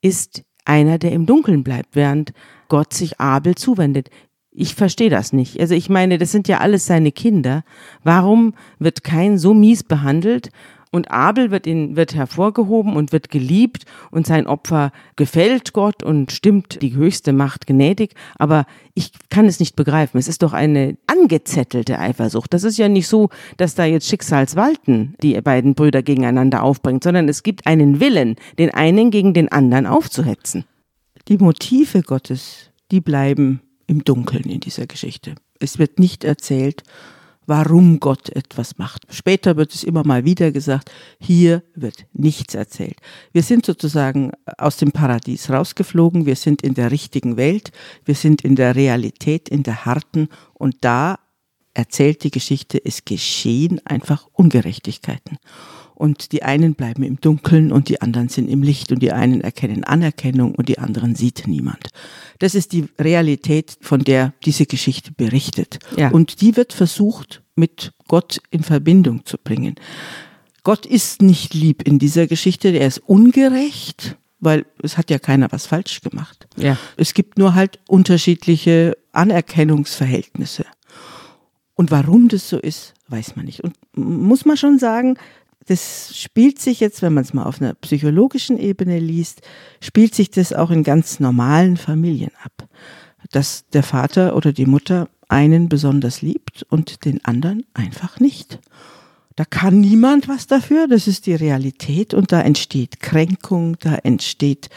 ist 0.00 0.44
einer, 0.64 0.96
der 0.96 1.12
im 1.12 1.26
Dunkeln 1.26 1.62
bleibt, 1.62 1.94
während 1.94 2.32
Gott 2.68 2.94
sich 2.94 3.20
Abel 3.20 3.54
zuwendet. 3.54 4.08
Ich 4.50 4.74
verstehe 4.74 5.10
das 5.10 5.34
nicht. 5.34 5.60
Also 5.60 5.74
ich 5.74 5.90
meine, 5.90 6.16
das 6.16 6.32
sind 6.32 6.48
ja 6.48 6.60
alles 6.60 6.86
seine 6.86 7.12
Kinder. 7.12 7.64
Warum 8.02 8.54
wird 8.78 9.04
kein 9.04 9.36
so 9.36 9.52
mies 9.52 9.82
behandelt 9.84 10.48
und 10.94 11.10
Abel 11.10 11.50
wird, 11.50 11.66
in, 11.66 11.96
wird 11.96 12.14
hervorgehoben 12.14 12.94
und 12.94 13.10
wird 13.10 13.28
geliebt 13.28 13.84
und 14.12 14.28
sein 14.28 14.46
Opfer 14.46 14.92
gefällt 15.16 15.72
Gott 15.72 16.04
und 16.04 16.30
stimmt 16.30 16.80
die 16.82 16.94
höchste 16.94 17.32
Macht 17.32 17.66
gnädig. 17.66 18.14
Aber 18.38 18.64
ich 18.94 19.10
kann 19.28 19.46
es 19.46 19.58
nicht 19.58 19.74
begreifen. 19.74 20.18
Es 20.18 20.28
ist 20.28 20.44
doch 20.44 20.52
eine 20.52 20.96
angezettelte 21.08 21.98
Eifersucht. 21.98 22.54
Das 22.54 22.62
ist 22.62 22.78
ja 22.78 22.88
nicht 22.88 23.08
so, 23.08 23.30
dass 23.56 23.74
da 23.74 23.84
jetzt 23.84 24.06
Schicksalswalten 24.06 25.16
die 25.20 25.40
beiden 25.40 25.74
Brüder 25.74 26.04
gegeneinander 26.04 26.62
aufbringt, 26.62 27.02
sondern 27.02 27.28
es 27.28 27.42
gibt 27.42 27.66
einen 27.66 27.98
Willen, 27.98 28.36
den 28.60 28.72
einen 28.72 29.10
gegen 29.10 29.34
den 29.34 29.50
anderen 29.50 29.86
aufzuhetzen. 29.86 30.64
Die 31.26 31.38
Motive 31.38 32.02
Gottes, 32.02 32.70
die 32.92 33.00
bleiben 33.00 33.62
im 33.88 34.04
Dunkeln 34.04 34.44
in 34.44 34.60
dieser 34.60 34.86
Geschichte. 34.86 35.34
Es 35.58 35.80
wird 35.80 35.98
nicht 35.98 36.22
erzählt, 36.22 36.84
warum 37.46 38.00
Gott 38.00 38.30
etwas 38.30 38.78
macht. 38.78 39.02
Später 39.10 39.56
wird 39.56 39.74
es 39.74 39.84
immer 39.84 40.04
mal 40.04 40.24
wieder 40.24 40.52
gesagt, 40.52 40.90
hier 41.18 41.62
wird 41.74 42.06
nichts 42.12 42.54
erzählt. 42.54 42.96
Wir 43.32 43.42
sind 43.42 43.66
sozusagen 43.66 44.32
aus 44.58 44.76
dem 44.76 44.92
Paradies 44.92 45.50
rausgeflogen, 45.50 46.26
wir 46.26 46.36
sind 46.36 46.62
in 46.62 46.74
der 46.74 46.90
richtigen 46.90 47.36
Welt, 47.36 47.72
wir 48.04 48.14
sind 48.14 48.42
in 48.42 48.56
der 48.56 48.76
Realität, 48.76 49.48
in 49.48 49.62
der 49.62 49.84
harten 49.84 50.28
und 50.54 50.76
da 50.80 51.18
erzählt 51.74 52.22
die 52.22 52.30
Geschichte, 52.30 52.80
es 52.84 53.04
geschehen 53.04 53.80
einfach 53.84 54.28
Ungerechtigkeiten 54.32 55.38
und 55.94 56.32
die 56.32 56.42
einen 56.42 56.74
bleiben 56.74 57.02
im 57.02 57.20
Dunkeln 57.20 57.72
und 57.72 57.88
die 57.88 58.00
anderen 58.00 58.28
sind 58.28 58.48
im 58.48 58.62
Licht 58.62 58.92
und 58.92 59.00
die 59.00 59.12
einen 59.12 59.40
erkennen 59.40 59.84
Anerkennung 59.84 60.54
und 60.54 60.68
die 60.68 60.78
anderen 60.78 61.14
sieht 61.14 61.46
niemand. 61.46 61.88
Das 62.38 62.54
ist 62.54 62.72
die 62.72 62.86
Realität, 62.98 63.76
von 63.80 64.00
der 64.00 64.34
diese 64.44 64.66
Geschichte 64.66 65.12
berichtet. 65.12 65.78
Ja. 65.96 66.10
Und 66.10 66.40
die 66.40 66.56
wird 66.56 66.72
versucht, 66.72 67.42
mit 67.54 67.92
Gott 68.08 68.40
in 68.50 68.62
Verbindung 68.62 69.24
zu 69.24 69.38
bringen. 69.38 69.76
Gott 70.62 70.86
ist 70.86 71.22
nicht 71.22 71.54
lieb 71.54 71.82
in 71.86 71.98
dieser 71.98 72.26
Geschichte, 72.26 72.68
er 72.68 72.86
ist 72.86 72.98
ungerecht, 72.98 74.16
weil 74.40 74.66
es 74.82 74.96
hat 74.96 75.10
ja 75.10 75.18
keiner 75.18 75.52
was 75.52 75.66
falsch 75.66 76.00
gemacht. 76.00 76.46
Ja. 76.56 76.78
Es 76.96 77.14
gibt 77.14 77.38
nur 77.38 77.54
halt 77.54 77.78
unterschiedliche 77.86 78.96
Anerkennungsverhältnisse. 79.12 80.64
Und 81.74 81.90
warum 81.90 82.28
das 82.28 82.48
so 82.48 82.58
ist, 82.58 82.94
weiß 83.08 83.36
man 83.36 83.46
nicht. 83.46 83.60
Und 83.60 83.76
muss 83.94 84.44
man 84.44 84.56
schon 84.56 84.78
sagen, 84.78 85.18
das 85.66 86.16
spielt 86.16 86.60
sich 86.60 86.80
jetzt, 86.80 87.02
wenn 87.02 87.14
man 87.14 87.24
es 87.24 87.34
mal 87.34 87.44
auf 87.44 87.60
einer 87.60 87.74
psychologischen 87.74 88.58
Ebene 88.58 88.98
liest, 88.98 89.42
spielt 89.80 90.14
sich 90.14 90.30
das 90.30 90.52
auch 90.52 90.70
in 90.70 90.82
ganz 90.82 91.20
normalen 91.20 91.76
Familien 91.76 92.32
ab. 92.42 92.68
Dass 93.30 93.64
der 93.72 93.82
Vater 93.82 94.36
oder 94.36 94.52
die 94.52 94.66
Mutter 94.66 95.08
einen 95.28 95.68
besonders 95.68 96.22
liebt 96.22 96.64
und 96.64 97.04
den 97.04 97.24
anderen 97.24 97.64
einfach 97.72 98.20
nicht. 98.20 98.58
Da 99.36 99.44
kann 99.44 99.80
niemand 99.80 100.28
was 100.28 100.46
dafür, 100.46 100.86
das 100.86 101.08
ist 101.08 101.26
die 101.26 101.34
Realität 101.34 102.14
und 102.14 102.30
da 102.30 102.40
entsteht 102.40 103.00
Kränkung, 103.00 103.76
da 103.80 103.96
entsteht 103.96 104.68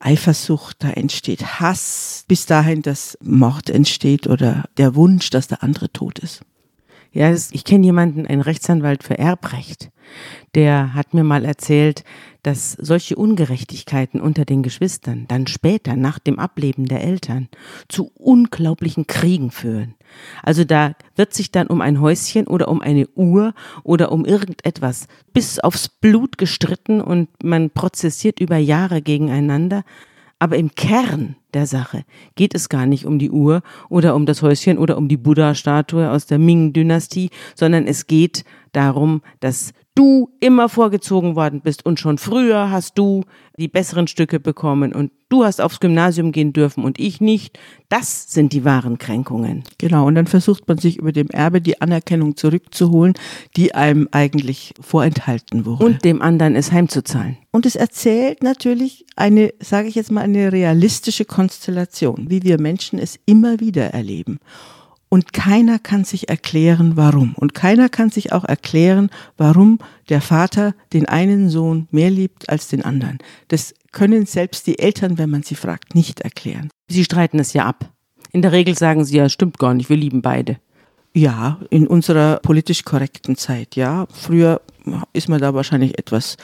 Eifersucht, 0.00 0.82
da 0.82 0.90
entsteht 0.90 1.60
Hass, 1.60 2.24
bis 2.26 2.46
dahin, 2.46 2.82
dass 2.82 3.18
Mord 3.22 3.70
entsteht 3.70 4.26
oder 4.26 4.64
der 4.76 4.94
Wunsch, 4.94 5.30
dass 5.30 5.48
der 5.48 5.62
andere 5.62 5.92
tot 5.92 6.18
ist. 6.18 6.40
Ja, 7.12 7.32
ich 7.32 7.64
kenne 7.64 7.86
jemanden, 7.86 8.26
einen 8.26 8.42
Rechtsanwalt 8.42 9.02
für 9.02 9.18
Erbrecht, 9.18 9.90
der 10.54 10.94
hat 10.94 11.14
mir 11.14 11.24
mal 11.24 11.44
erzählt, 11.44 12.04
dass 12.42 12.72
solche 12.72 13.16
Ungerechtigkeiten 13.16 14.20
unter 14.20 14.44
den 14.44 14.62
Geschwistern 14.62 15.26
dann 15.28 15.46
später 15.46 15.96
nach 15.96 16.18
dem 16.18 16.38
Ableben 16.38 16.86
der 16.86 17.02
Eltern 17.02 17.48
zu 17.88 18.10
unglaublichen 18.14 19.06
Kriegen 19.06 19.50
führen. 19.50 19.94
Also 20.42 20.64
da 20.64 20.94
wird 21.16 21.34
sich 21.34 21.50
dann 21.50 21.66
um 21.66 21.80
ein 21.80 22.00
Häuschen 22.00 22.46
oder 22.46 22.68
um 22.68 22.80
eine 22.80 23.06
Uhr 23.08 23.54
oder 23.82 24.12
um 24.12 24.24
irgendetwas 24.24 25.08
bis 25.32 25.58
aufs 25.58 25.88
Blut 25.88 26.38
gestritten 26.38 27.00
und 27.00 27.28
man 27.42 27.70
prozessiert 27.70 28.40
über 28.40 28.56
Jahre 28.56 29.02
gegeneinander. 29.02 29.84
Aber 30.38 30.56
im 30.56 30.74
Kern 30.74 31.36
der 31.52 31.66
Sache 31.66 32.04
geht 32.36 32.54
es 32.54 32.68
gar 32.68 32.86
nicht 32.86 33.06
um 33.06 33.18
die 33.18 33.30
Uhr 33.30 33.62
oder 33.88 34.14
um 34.14 34.26
das 34.26 34.42
Häuschen 34.42 34.78
oder 34.78 34.96
um 34.96 35.08
die 35.08 35.16
Buddha-Statue 35.16 36.10
aus 36.10 36.26
der 36.26 36.38
Ming-Dynastie, 36.38 37.30
sondern 37.54 37.86
es 37.86 38.06
geht 38.06 38.44
darum, 38.72 39.22
dass 39.40 39.72
du 39.98 40.30
immer 40.38 40.68
vorgezogen 40.68 41.34
worden 41.34 41.60
bist 41.60 41.84
und 41.84 41.98
schon 41.98 42.18
früher 42.18 42.70
hast 42.70 42.96
du 42.96 43.24
die 43.58 43.66
besseren 43.66 44.06
Stücke 44.06 44.38
bekommen 44.38 44.92
und 44.92 45.10
du 45.28 45.44
hast 45.44 45.60
aufs 45.60 45.80
Gymnasium 45.80 46.30
gehen 46.30 46.52
dürfen 46.52 46.84
und 46.84 47.00
ich 47.00 47.20
nicht. 47.20 47.58
Das 47.88 48.30
sind 48.30 48.52
die 48.52 48.64
wahren 48.64 48.98
Kränkungen. 48.98 49.64
Genau, 49.78 50.06
und 50.06 50.14
dann 50.14 50.28
versucht 50.28 50.68
man 50.68 50.78
sich 50.78 50.98
über 50.98 51.10
dem 51.10 51.28
Erbe 51.30 51.60
die 51.60 51.80
Anerkennung 51.80 52.36
zurückzuholen, 52.36 53.14
die 53.56 53.74
einem 53.74 54.08
eigentlich 54.12 54.72
vorenthalten 54.80 55.66
wurde. 55.66 55.84
Und 55.84 56.04
dem 56.04 56.22
anderen 56.22 56.54
es 56.54 56.70
heimzuzahlen. 56.70 57.36
Und 57.50 57.66
es 57.66 57.74
erzählt 57.74 58.44
natürlich 58.44 59.04
eine, 59.16 59.52
sage 59.58 59.88
ich 59.88 59.96
jetzt 59.96 60.12
mal, 60.12 60.20
eine 60.20 60.52
realistische 60.52 61.24
Konstellation, 61.24 62.26
wie 62.30 62.44
wir 62.44 62.60
Menschen 62.60 63.00
es 63.00 63.18
immer 63.26 63.58
wieder 63.58 63.86
erleben. 63.86 64.38
Und 65.08 65.32
keiner 65.32 65.78
kann 65.78 66.04
sich 66.04 66.28
erklären, 66.28 66.96
warum. 66.96 67.34
Und 67.34 67.54
keiner 67.54 67.88
kann 67.88 68.10
sich 68.10 68.32
auch 68.32 68.44
erklären, 68.44 69.10
warum 69.36 69.78
der 70.08 70.20
Vater 70.20 70.74
den 70.92 71.06
einen 71.06 71.48
Sohn 71.48 71.88
mehr 71.90 72.10
liebt 72.10 72.48
als 72.50 72.68
den 72.68 72.84
anderen. 72.84 73.18
Das 73.48 73.74
können 73.92 74.26
selbst 74.26 74.66
die 74.66 74.78
Eltern, 74.78 75.16
wenn 75.16 75.30
man 75.30 75.42
sie 75.42 75.54
fragt, 75.54 75.94
nicht 75.94 76.20
erklären. 76.20 76.68
Sie 76.88 77.04
streiten 77.04 77.38
es 77.38 77.54
ja 77.54 77.64
ab. 77.64 77.90
In 78.32 78.42
der 78.42 78.52
Regel 78.52 78.76
sagen 78.76 79.04
sie 79.04 79.16
ja, 79.16 79.28
stimmt 79.28 79.58
gar 79.58 79.72
nicht, 79.72 79.88
wir 79.88 79.96
lieben 79.96 80.20
beide. 80.20 80.58
Ja, 81.14 81.58
in 81.70 81.86
unserer 81.86 82.36
politisch 82.36 82.84
korrekten 82.84 83.36
Zeit, 83.36 83.76
ja. 83.76 84.06
Früher 84.12 84.60
ist 85.14 85.28
man 85.28 85.40
da 85.40 85.54
wahrscheinlich 85.54 85.98
etwas 85.98 86.36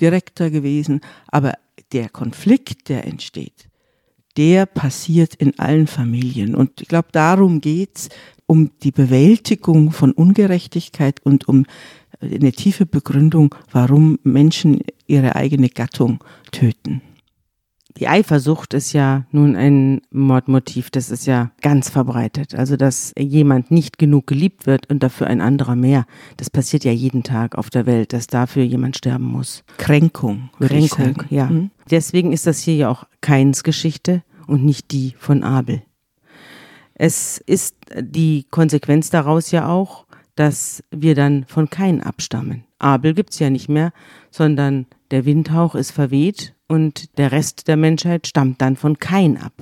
direkter 0.00 0.50
gewesen, 0.50 1.00
aber 1.26 1.54
der 1.92 2.08
Konflikt, 2.08 2.88
der 2.88 3.06
entsteht, 3.06 3.68
der 4.36 4.66
passiert 4.66 5.34
in 5.34 5.58
allen 5.58 5.86
Familien. 5.86 6.54
Und 6.54 6.80
ich 6.80 6.88
glaube, 6.88 7.08
darum 7.12 7.60
geht's 7.60 8.08
um 8.46 8.70
die 8.82 8.90
Bewältigung 8.90 9.92
von 9.92 10.12
Ungerechtigkeit 10.12 11.20
und 11.24 11.48
um 11.48 11.66
eine 12.20 12.52
tiefe 12.52 12.86
Begründung, 12.86 13.54
warum 13.70 14.18
Menschen 14.22 14.80
ihre 15.06 15.36
eigene 15.36 15.68
Gattung 15.68 16.22
töten. 16.50 17.02
Die 17.98 18.08
Eifersucht 18.08 18.72
ist 18.74 18.92
ja 18.92 19.24
nun 19.32 19.54
ein 19.54 20.00
Mordmotiv, 20.10 20.90
das 20.90 21.10
ist 21.10 21.26
ja 21.26 21.50
ganz 21.60 21.90
verbreitet. 21.90 22.54
Also, 22.54 22.76
dass 22.76 23.12
jemand 23.18 23.70
nicht 23.70 23.98
genug 23.98 24.26
geliebt 24.26 24.66
wird 24.66 24.88
und 24.88 25.02
dafür 25.02 25.26
ein 25.26 25.40
anderer 25.40 25.76
mehr. 25.76 26.06
Das 26.38 26.48
passiert 26.48 26.84
ja 26.84 26.92
jeden 26.92 27.22
Tag 27.22 27.56
auf 27.56 27.68
der 27.68 27.86
Welt, 27.86 28.12
dass 28.12 28.26
dafür 28.26 28.62
jemand 28.62 28.96
sterben 28.96 29.26
muss. 29.26 29.62
Kränkung. 29.76 30.50
Kränkung, 30.58 31.24
ja. 31.28 31.46
Mhm. 31.46 31.70
Deswegen 31.90 32.32
ist 32.32 32.46
das 32.46 32.60
hier 32.60 32.76
ja 32.76 32.88
auch 32.88 33.04
Keins 33.20 33.62
Geschichte 33.62 34.22
und 34.46 34.64
nicht 34.64 34.90
die 34.90 35.14
von 35.18 35.42
Abel. 35.42 35.82
Es 36.94 37.38
ist 37.38 37.76
die 37.98 38.46
Konsequenz 38.50 39.10
daraus 39.10 39.50
ja 39.50 39.68
auch, 39.68 40.06
dass 40.34 40.82
wir 40.90 41.14
dann 41.14 41.44
von 41.46 41.68
Kain 41.68 42.02
abstammen. 42.02 42.64
Abel 42.78 43.14
gibt's 43.14 43.38
ja 43.38 43.50
nicht 43.50 43.68
mehr, 43.68 43.92
sondern 44.30 44.86
der 45.12 45.24
Windhauch 45.24 45.74
ist 45.74 45.92
verweht 45.92 46.54
und 46.68 47.18
der 47.18 47.32
Rest 47.32 47.68
der 47.68 47.76
Menschheit 47.76 48.26
stammt 48.26 48.60
dann 48.60 48.76
von 48.76 48.98
Kain 48.98 49.36
ab. 49.36 49.52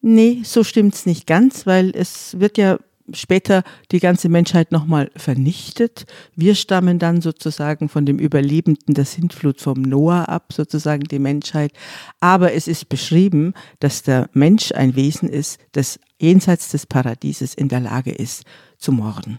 Nee, 0.00 0.42
so 0.44 0.64
stimmt's 0.64 1.06
nicht 1.06 1.26
ganz, 1.26 1.66
weil 1.66 1.90
es 1.94 2.38
wird 2.38 2.58
ja 2.58 2.78
später 3.12 3.62
die 3.90 4.00
ganze 4.00 4.28
Menschheit 4.28 4.72
nochmal 4.72 5.10
vernichtet. 5.16 6.06
Wir 6.36 6.54
stammen 6.54 6.98
dann 6.98 7.20
sozusagen 7.20 7.88
von 7.88 8.06
dem 8.06 8.18
Überlebenden 8.18 8.94
der 8.94 9.04
Sintflut 9.04 9.60
vom 9.60 9.82
Noah 9.82 10.28
ab, 10.28 10.52
sozusagen 10.52 11.04
die 11.04 11.18
Menschheit. 11.18 11.72
Aber 12.20 12.52
es 12.52 12.68
ist 12.68 12.88
beschrieben, 12.88 13.54
dass 13.80 14.02
der 14.02 14.28
Mensch 14.32 14.72
ein 14.72 14.94
Wesen 14.94 15.28
ist, 15.28 15.60
das 15.72 15.98
jenseits 16.20 16.68
des 16.70 16.86
Paradieses 16.86 17.54
in 17.54 17.68
der 17.68 17.80
Lage 17.80 18.12
ist 18.12 18.44
zu 18.78 18.92
morden. 18.92 19.38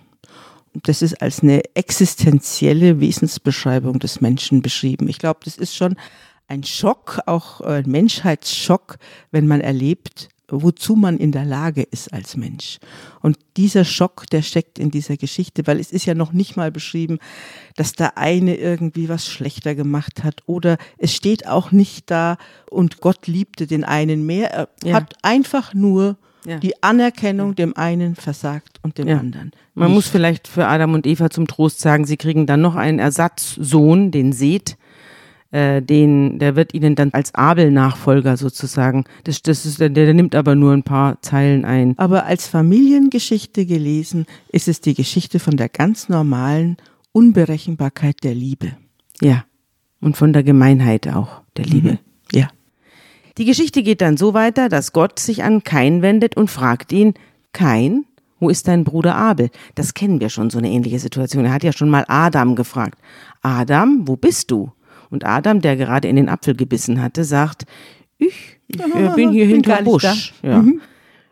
Das 0.82 1.02
ist 1.02 1.22
als 1.22 1.42
eine 1.42 1.62
existenzielle 1.76 3.00
Wesensbeschreibung 3.00 4.00
des 4.00 4.22
Menschen 4.22 4.62
beschrieben. 4.62 5.08
Ich 5.08 5.20
glaube, 5.20 5.42
das 5.44 5.58
ist 5.58 5.76
schon 5.76 5.96
ein 6.48 6.64
Schock, 6.64 7.20
auch 7.26 7.62
ein 7.62 7.86
Menschheitsschock, 7.88 8.98
wenn 9.32 9.48
man 9.48 9.62
erlebt, 9.62 10.30
wozu 10.48 10.96
man 10.96 11.18
in 11.18 11.32
der 11.32 11.46
Lage 11.46 11.84
ist 11.84 12.14
als 12.14 12.36
Mensch. 12.36 12.80
Und 13.22 13.38
dieser 13.58 13.86
Schock, 13.86 14.26
der 14.30 14.42
steckt 14.42 14.78
in 14.78 14.92
dieser 14.92 15.18
Geschichte, 15.18 15.66
weil 15.66 15.80
es 15.80 15.92
ist 15.92 16.06
ja 16.06 16.14
noch 16.14 16.34
nicht 16.34 16.58
mal 16.58 16.72
beschrieben, 16.72 17.20
dass 17.76 17.94
der 17.94 18.18
eine 18.18 18.56
irgendwie 18.56 19.10
was 19.10 19.28
schlechter 19.28 19.76
gemacht 19.76 20.24
hat 20.24 20.42
oder 20.46 20.78
es 20.98 21.14
steht 21.14 21.48
auch 21.48 21.72
nicht 21.72 22.12
da 22.12 22.38
und 22.70 23.00
Gott 23.00 23.28
liebte 23.28 23.68
den 23.68 23.84
einen 23.84 24.26
mehr. 24.26 24.52
Er 24.52 24.70
ja. 24.84 24.96
hat 24.96 25.16
einfach 25.22 25.74
nur 25.74 26.18
ja. 26.46 26.58
die 26.58 26.82
Anerkennung 26.82 27.56
dem 27.56 27.76
einen 27.76 28.16
versagt 28.16 28.80
und 28.82 28.98
dem 28.98 29.08
ja. 29.08 29.18
anderen. 29.18 29.52
Man 29.74 29.88
nicht. 29.88 29.96
muss 29.96 30.08
vielleicht 30.08 30.48
für 30.48 30.68
Adam 30.68 30.94
und 30.94 31.08
Eva 31.08 31.30
zum 31.30 31.48
Trost 31.48 31.80
sagen, 31.80 32.06
sie 32.06 32.18
kriegen 32.18 32.46
dann 32.46 32.62
noch 32.62 32.76
einen 32.76 33.00
Ersatzsohn, 33.00 34.12
den 34.12 34.34
Seth, 34.34 34.78
äh, 35.52 35.82
den, 35.82 36.40
der 36.40 36.56
wird 36.56 36.74
ihnen 36.74 36.96
dann 36.96 37.12
als 37.14 37.34
Abel-Nachfolger 37.36 38.38
sozusagen. 38.38 39.06
Das, 39.24 39.42
das 39.42 39.66
ist, 39.66 39.80
der, 39.80 39.90
der 39.90 40.14
nimmt 40.14 40.36
aber 40.36 40.56
nur 40.56 40.74
ein 40.74 40.84
paar 40.84 41.22
Zeilen 41.22 41.66
ein. 41.66 41.94
Aber 41.98 42.26
als 42.26 42.48
Familiengeschichte 42.48 43.66
gelesen 43.66 44.26
ist 44.50 44.68
es 44.68 44.82
die 44.82 44.96
Geschichte 44.96 45.40
von 45.40 45.56
der 45.56 45.70
ganz 45.70 46.10
normalen 46.10 46.78
Unberechenbarkeit 47.12 48.24
der 48.24 48.34
Liebe. 48.34 48.74
Ja. 49.22 49.46
Und 50.02 50.18
von 50.18 50.34
der 50.34 50.44
Gemeinheit 50.44 51.08
auch 51.08 51.42
der 51.56 51.66
Liebe. 51.66 51.92
Mhm. 51.92 52.13
Die 53.38 53.46
Geschichte 53.46 53.82
geht 53.82 54.02
dann 54.02 54.18
so 54.18 54.34
weiter, 54.34 54.70
dass 54.70 54.94
Gott 54.94 55.20
sich 55.20 55.44
an 55.44 55.64
Kain 55.64 56.02
wendet 56.02 56.38
und 56.38 56.52
fragt 56.52 56.92
ihn, 56.92 57.16
Kain, 57.52 58.06
wo 58.40 58.50
ist 58.50 58.68
dein 58.68 58.84
Bruder 58.84 59.16
Abel? 59.16 59.50
Das 59.76 59.94
kennen 59.94 60.20
wir 60.20 60.30
schon, 60.30 60.50
so 60.50 60.58
eine 60.58 60.70
ähnliche 60.70 61.00
Situation. 61.00 61.46
Er 61.46 61.54
hat 61.54 61.64
ja 61.64 61.74
schon 61.74 61.90
mal 61.90 62.06
Adam 62.08 62.56
gefragt. 62.56 63.00
Adam, 63.42 64.08
wo 64.08 64.16
bist 64.16 64.52
du? 64.52 64.72
Und 65.10 65.26
Adam, 65.26 65.62
der 65.62 65.78
gerade 65.78 66.08
in 66.08 66.16
den 66.16 66.30
Apfel 66.30 66.56
gebissen 66.56 67.02
hatte, 67.02 67.24
sagt, 67.24 67.64
ich, 68.18 68.60
ich 68.68 68.80
äh, 68.80 69.10
bin 69.16 69.32
hier 69.32 69.46
hinter 69.46 69.82
Busch. 69.82 70.34
Ja. 70.42 70.62
Mhm. 70.62 70.82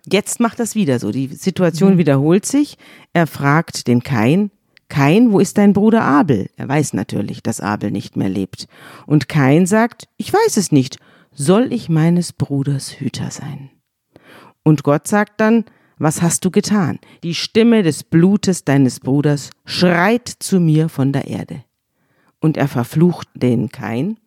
Jetzt 0.10 0.40
macht 0.40 0.60
das 0.60 0.74
wieder 0.76 1.00
so. 1.00 1.12
Die 1.12 1.28
Situation 1.28 1.96
mhm. 1.96 1.98
wiederholt 2.00 2.46
sich. 2.46 2.78
Er 3.14 3.28
fragt 3.28 3.88
den 3.88 4.04
Kain, 4.04 4.52
Kain, 4.90 5.32
wo 5.32 5.40
ist 5.40 5.58
dein 5.58 5.74
Bruder 5.74 6.04
Abel? 6.04 6.50
Er 6.58 6.68
weiß 6.68 6.94
natürlich, 6.94 7.42
dass 7.42 7.62
Abel 7.62 7.92
nicht 7.92 8.18
mehr 8.18 8.30
lebt. 8.30 8.68
Und 9.06 9.30
Kain 9.30 9.66
sagt, 9.66 10.08
ich 10.18 10.34
weiß 10.34 10.58
es 10.58 10.72
nicht. 10.72 10.98
Soll 11.34 11.72
ich 11.72 11.88
meines 11.88 12.34
Bruders 12.34 13.00
Hüter 13.00 13.32
sein? 13.32 13.70
Und 14.64 14.84
Gott 14.84 15.08
sagt 15.08 15.40
dann, 15.40 15.66
was 15.98 16.22
hast 16.22 16.44
du 16.44 16.52
getan? 16.52 17.00
Die 17.24 17.36
Stimme 17.36 17.84
des 17.84 18.04
Blutes 18.04 18.66
deines 18.66 19.00
Bruders 19.00 19.50
schreit 19.66 20.28
zu 20.28 20.60
mir 20.60 20.90
von 20.90 21.14
der 21.14 21.28
Erde 21.28 21.64
und 22.40 22.58
er 22.58 22.68
verflucht 22.68 23.30
den 23.34 23.70
Kain 23.70 24.18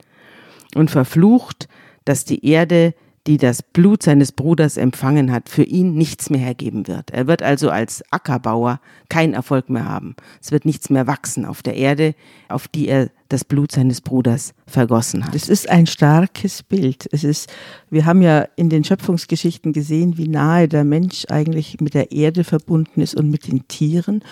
und 0.75 0.90
verflucht, 0.90 1.68
dass 2.04 2.25
die 2.25 2.46
Erde, 2.46 2.94
die 3.26 3.38
das 3.38 3.62
Blut 3.62 4.02
seines 4.02 4.33
Bruders 4.33 4.76
empfangen 4.76 5.33
hat, 5.33 5.49
für 5.49 5.62
ihn 5.62 5.95
nichts 5.95 6.28
mehr 6.28 6.40
hergeben 6.40 6.87
wird. 6.87 7.11
Er 7.11 7.26
wird 7.26 7.43
also 7.43 7.71
als 7.71 8.02
Ackerbauer 8.11 8.81
keinen 9.09 9.33
Erfolg 9.33 9.71
mehr 9.71 9.87
haben. 9.87 10.14
Es 10.43 10.52
wird 10.52 10.66
nichts 10.66 10.90
mehr 10.90 11.07
wachsen 11.07 11.47
auf 11.47 11.62
der 11.62 11.75
Erde, 11.75 12.14
auf 12.49 12.69
die 12.69 12.87
er 12.87 13.11
das 13.31 13.45
Blut 13.45 13.73
seines 13.73 14.02
Bruders 14.02 14.52
vergossen 14.66 15.25
hat. 15.25 15.35
Es 15.35 15.49
ist 15.49 15.71
ein 15.71 15.87
starkes 15.87 16.62
Bild. 16.62 17.09
Es 17.12 17.25
ist, 17.25 17.50
wir 17.88 18.04
haben 18.04 18.21
ja 18.21 18.47
in 18.57 18.69
den 18.69 18.85
Schöpfungsgeschichten 18.85 19.73
gesehen, 19.73 20.19
wie 20.19 20.28
nahe 20.28 20.69
der 20.69 20.85
Mensch 20.85 21.25
eigentlich 21.31 21.81
mit 21.81 21.95
der 21.95 22.12
Erde 22.12 22.45
verbunden 22.45 23.00
ist 23.00 23.14
und 23.14 23.31
mit 23.31 23.47
den 23.47 23.66
Tieren. 23.69 24.23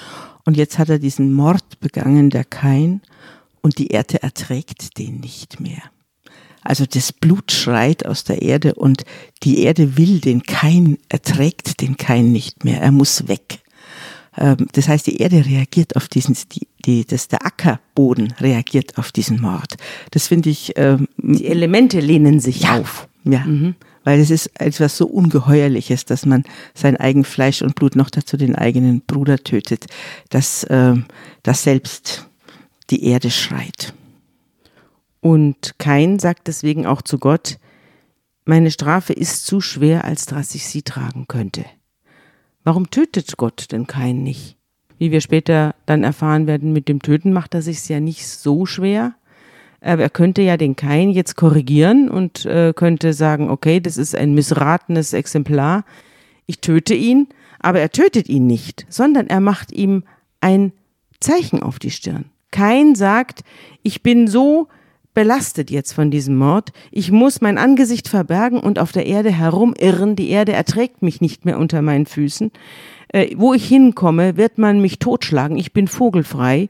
Und 0.44 0.58
jetzt 0.58 0.78
hat 0.78 0.90
er 0.90 0.98
diesen 0.98 1.32
Mord 1.32 1.80
begangen, 1.80 2.28
der 2.28 2.44
Kain 2.44 3.00
und 3.62 3.78
die 3.78 3.88
Erde 3.88 4.22
erträgt 4.22 4.98
den 4.98 5.20
nicht 5.20 5.60
mehr. 5.60 5.82
Also 6.64 6.86
das 6.86 7.12
Blut 7.12 7.52
schreit 7.52 8.06
aus 8.06 8.24
der 8.24 8.42
Erde 8.42 8.74
und 8.74 9.04
die 9.42 9.62
Erde 9.62 9.96
will 9.96 10.20
den 10.20 10.42
Kein, 10.42 10.98
erträgt 11.08 11.80
den 11.80 11.96
Kein 11.96 12.32
nicht 12.32 12.64
mehr. 12.64 12.80
Er 12.80 12.92
muss 12.92 13.28
weg. 13.28 13.60
Ähm, 14.36 14.68
das 14.72 14.88
heißt, 14.88 15.06
die 15.06 15.18
Erde 15.18 15.44
reagiert 15.44 15.96
auf 15.96 16.08
diesen, 16.08 16.36
die, 16.52 16.66
die, 16.84 17.04
dass 17.04 17.28
der 17.28 17.44
Ackerboden 17.44 18.32
reagiert 18.40 18.98
auf 18.98 19.12
diesen 19.12 19.40
Mord. 19.40 19.74
Das 20.10 20.28
finde 20.28 20.50
ich. 20.50 20.72
Ähm, 20.76 21.08
die 21.18 21.46
Elemente 21.46 22.00
lehnen 22.00 22.40
sich 22.40 22.62
ja, 22.62 22.78
auf. 22.78 23.08
Ja. 23.24 23.40
Mhm. 23.40 23.74
Weil 24.04 24.18
es 24.18 24.30
ist 24.30 24.50
etwas 24.60 24.96
so 24.96 25.06
Ungeheuerliches, 25.06 26.04
dass 26.04 26.26
man 26.26 26.42
sein 26.74 26.96
eigen 26.96 27.24
Fleisch 27.24 27.62
und 27.62 27.76
Blut 27.76 27.94
noch 27.94 28.10
dazu 28.10 28.36
den 28.36 28.56
eigenen 28.56 29.00
Bruder 29.02 29.38
tötet, 29.38 29.86
dass, 30.28 30.66
ähm, 30.70 31.04
dass 31.44 31.62
selbst 31.62 32.26
die 32.90 33.04
Erde 33.04 33.30
schreit. 33.30 33.94
Und 35.22 35.78
Kain 35.78 36.18
sagt 36.18 36.48
deswegen 36.48 36.84
auch 36.84 37.00
zu 37.00 37.18
Gott, 37.18 37.58
meine 38.44 38.72
Strafe 38.72 39.12
ist 39.12 39.46
zu 39.46 39.60
schwer, 39.60 40.04
als 40.04 40.26
dass 40.26 40.56
ich 40.56 40.66
sie 40.66 40.82
tragen 40.82 41.26
könnte. 41.28 41.64
Warum 42.64 42.90
tötet 42.90 43.36
Gott 43.36 43.70
denn 43.70 43.86
Kain 43.86 44.24
nicht? 44.24 44.56
Wie 44.98 45.12
wir 45.12 45.20
später 45.20 45.76
dann 45.86 46.02
erfahren 46.02 46.48
werden, 46.48 46.72
mit 46.72 46.88
dem 46.88 47.00
Töten 47.00 47.32
macht 47.32 47.54
er 47.54 47.62
sich 47.62 47.88
ja 47.88 48.00
nicht 48.00 48.26
so 48.26 48.66
schwer. 48.66 49.14
Aber 49.80 50.02
er 50.02 50.10
könnte 50.10 50.42
ja 50.42 50.56
den 50.56 50.74
Kain 50.74 51.10
jetzt 51.10 51.36
korrigieren 51.36 52.08
und 52.08 52.44
äh, 52.44 52.72
könnte 52.74 53.12
sagen, 53.12 53.48
okay, 53.48 53.78
das 53.78 53.96
ist 53.96 54.16
ein 54.16 54.34
missratenes 54.34 55.12
Exemplar. 55.12 55.84
Ich 56.46 56.60
töte 56.60 56.94
ihn, 56.94 57.28
aber 57.60 57.78
er 57.78 57.90
tötet 57.90 58.28
ihn 58.28 58.48
nicht, 58.48 58.86
sondern 58.88 59.28
er 59.28 59.40
macht 59.40 59.70
ihm 59.70 60.02
ein 60.40 60.72
Zeichen 61.20 61.62
auf 61.62 61.78
die 61.78 61.92
Stirn. 61.92 62.24
Kain 62.50 62.96
sagt, 62.96 63.44
ich 63.84 64.02
bin 64.02 64.26
so 64.26 64.68
belastet 65.14 65.70
jetzt 65.70 65.92
von 65.92 66.10
diesem 66.10 66.36
Mord. 66.36 66.72
Ich 66.90 67.10
muss 67.10 67.40
mein 67.40 67.58
Angesicht 67.58 68.08
verbergen 68.08 68.60
und 68.60 68.78
auf 68.78 68.92
der 68.92 69.06
Erde 69.06 69.30
herumirren. 69.30 70.16
Die 70.16 70.30
Erde 70.30 70.52
erträgt 70.52 71.02
mich 71.02 71.20
nicht 71.20 71.44
mehr 71.44 71.58
unter 71.58 71.82
meinen 71.82 72.06
Füßen. 72.06 72.50
Äh, 73.08 73.34
wo 73.36 73.52
ich 73.52 73.66
hinkomme, 73.66 74.36
wird 74.36 74.58
man 74.58 74.80
mich 74.80 74.98
totschlagen. 74.98 75.56
Ich 75.56 75.72
bin 75.72 75.88
vogelfrei. 75.88 76.68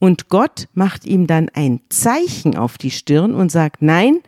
Und 0.00 0.28
Gott 0.28 0.68
macht 0.74 1.06
ihm 1.06 1.26
dann 1.26 1.48
ein 1.54 1.80
Zeichen 1.88 2.56
auf 2.56 2.78
die 2.78 2.90
Stirn 2.90 3.34
und 3.34 3.50
sagt, 3.50 3.80
nein, 3.80 4.18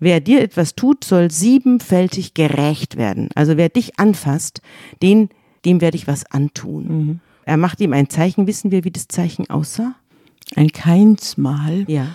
wer 0.00 0.20
dir 0.20 0.40
etwas 0.40 0.74
tut, 0.74 1.04
soll 1.04 1.30
siebenfältig 1.30 2.34
gerecht 2.34 2.96
werden. 2.96 3.28
Also 3.34 3.56
wer 3.56 3.68
dich 3.68 3.98
anfasst, 3.98 4.62
den, 5.02 5.28
dem 5.64 5.80
werde 5.80 5.96
ich 5.96 6.08
was 6.08 6.24
antun. 6.26 6.84
Mhm. 6.88 7.20
Er 7.44 7.58
macht 7.58 7.80
ihm 7.80 7.92
ein 7.92 8.08
Zeichen. 8.08 8.46
Wissen 8.46 8.70
wir, 8.70 8.84
wie 8.84 8.90
das 8.90 9.08
Zeichen 9.08 9.48
aussah? 9.50 9.94
Ein 10.56 10.72
Keinsmal. 10.72 11.84
Ja. 11.86 12.06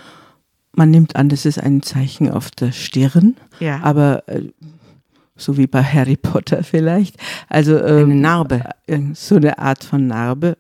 Man 0.76 0.92
nimmt 0.92 1.16
an, 1.16 1.30
das 1.30 1.46
ist 1.46 1.60
ein 1.60 1.82
Zeichen 1.82 2.30
auf 2.30 2.52
der 2.52 2.72
Stirn, 2.72 3.38
ja. 3.60 3.80
aber 3.82 4.28
äh, 4.28 4.50
so 5.36 5.58
wie 5.58 5.68
bei 5.68 5.84
Harry 5.84 6.16
Potter 6.16 6.64
vielleicht. 6.64 7.18
Also 7.50 7.78
äh, 7.78 8.04
eine 8.04 8.16
Narbe. 8.16 8.64
Äh, 8.88 9.00
so 9.14 9.36
eine 9.36 9.60
Art 9.60 9.84
von 9.84 10.08
Narbe 10.08 10.58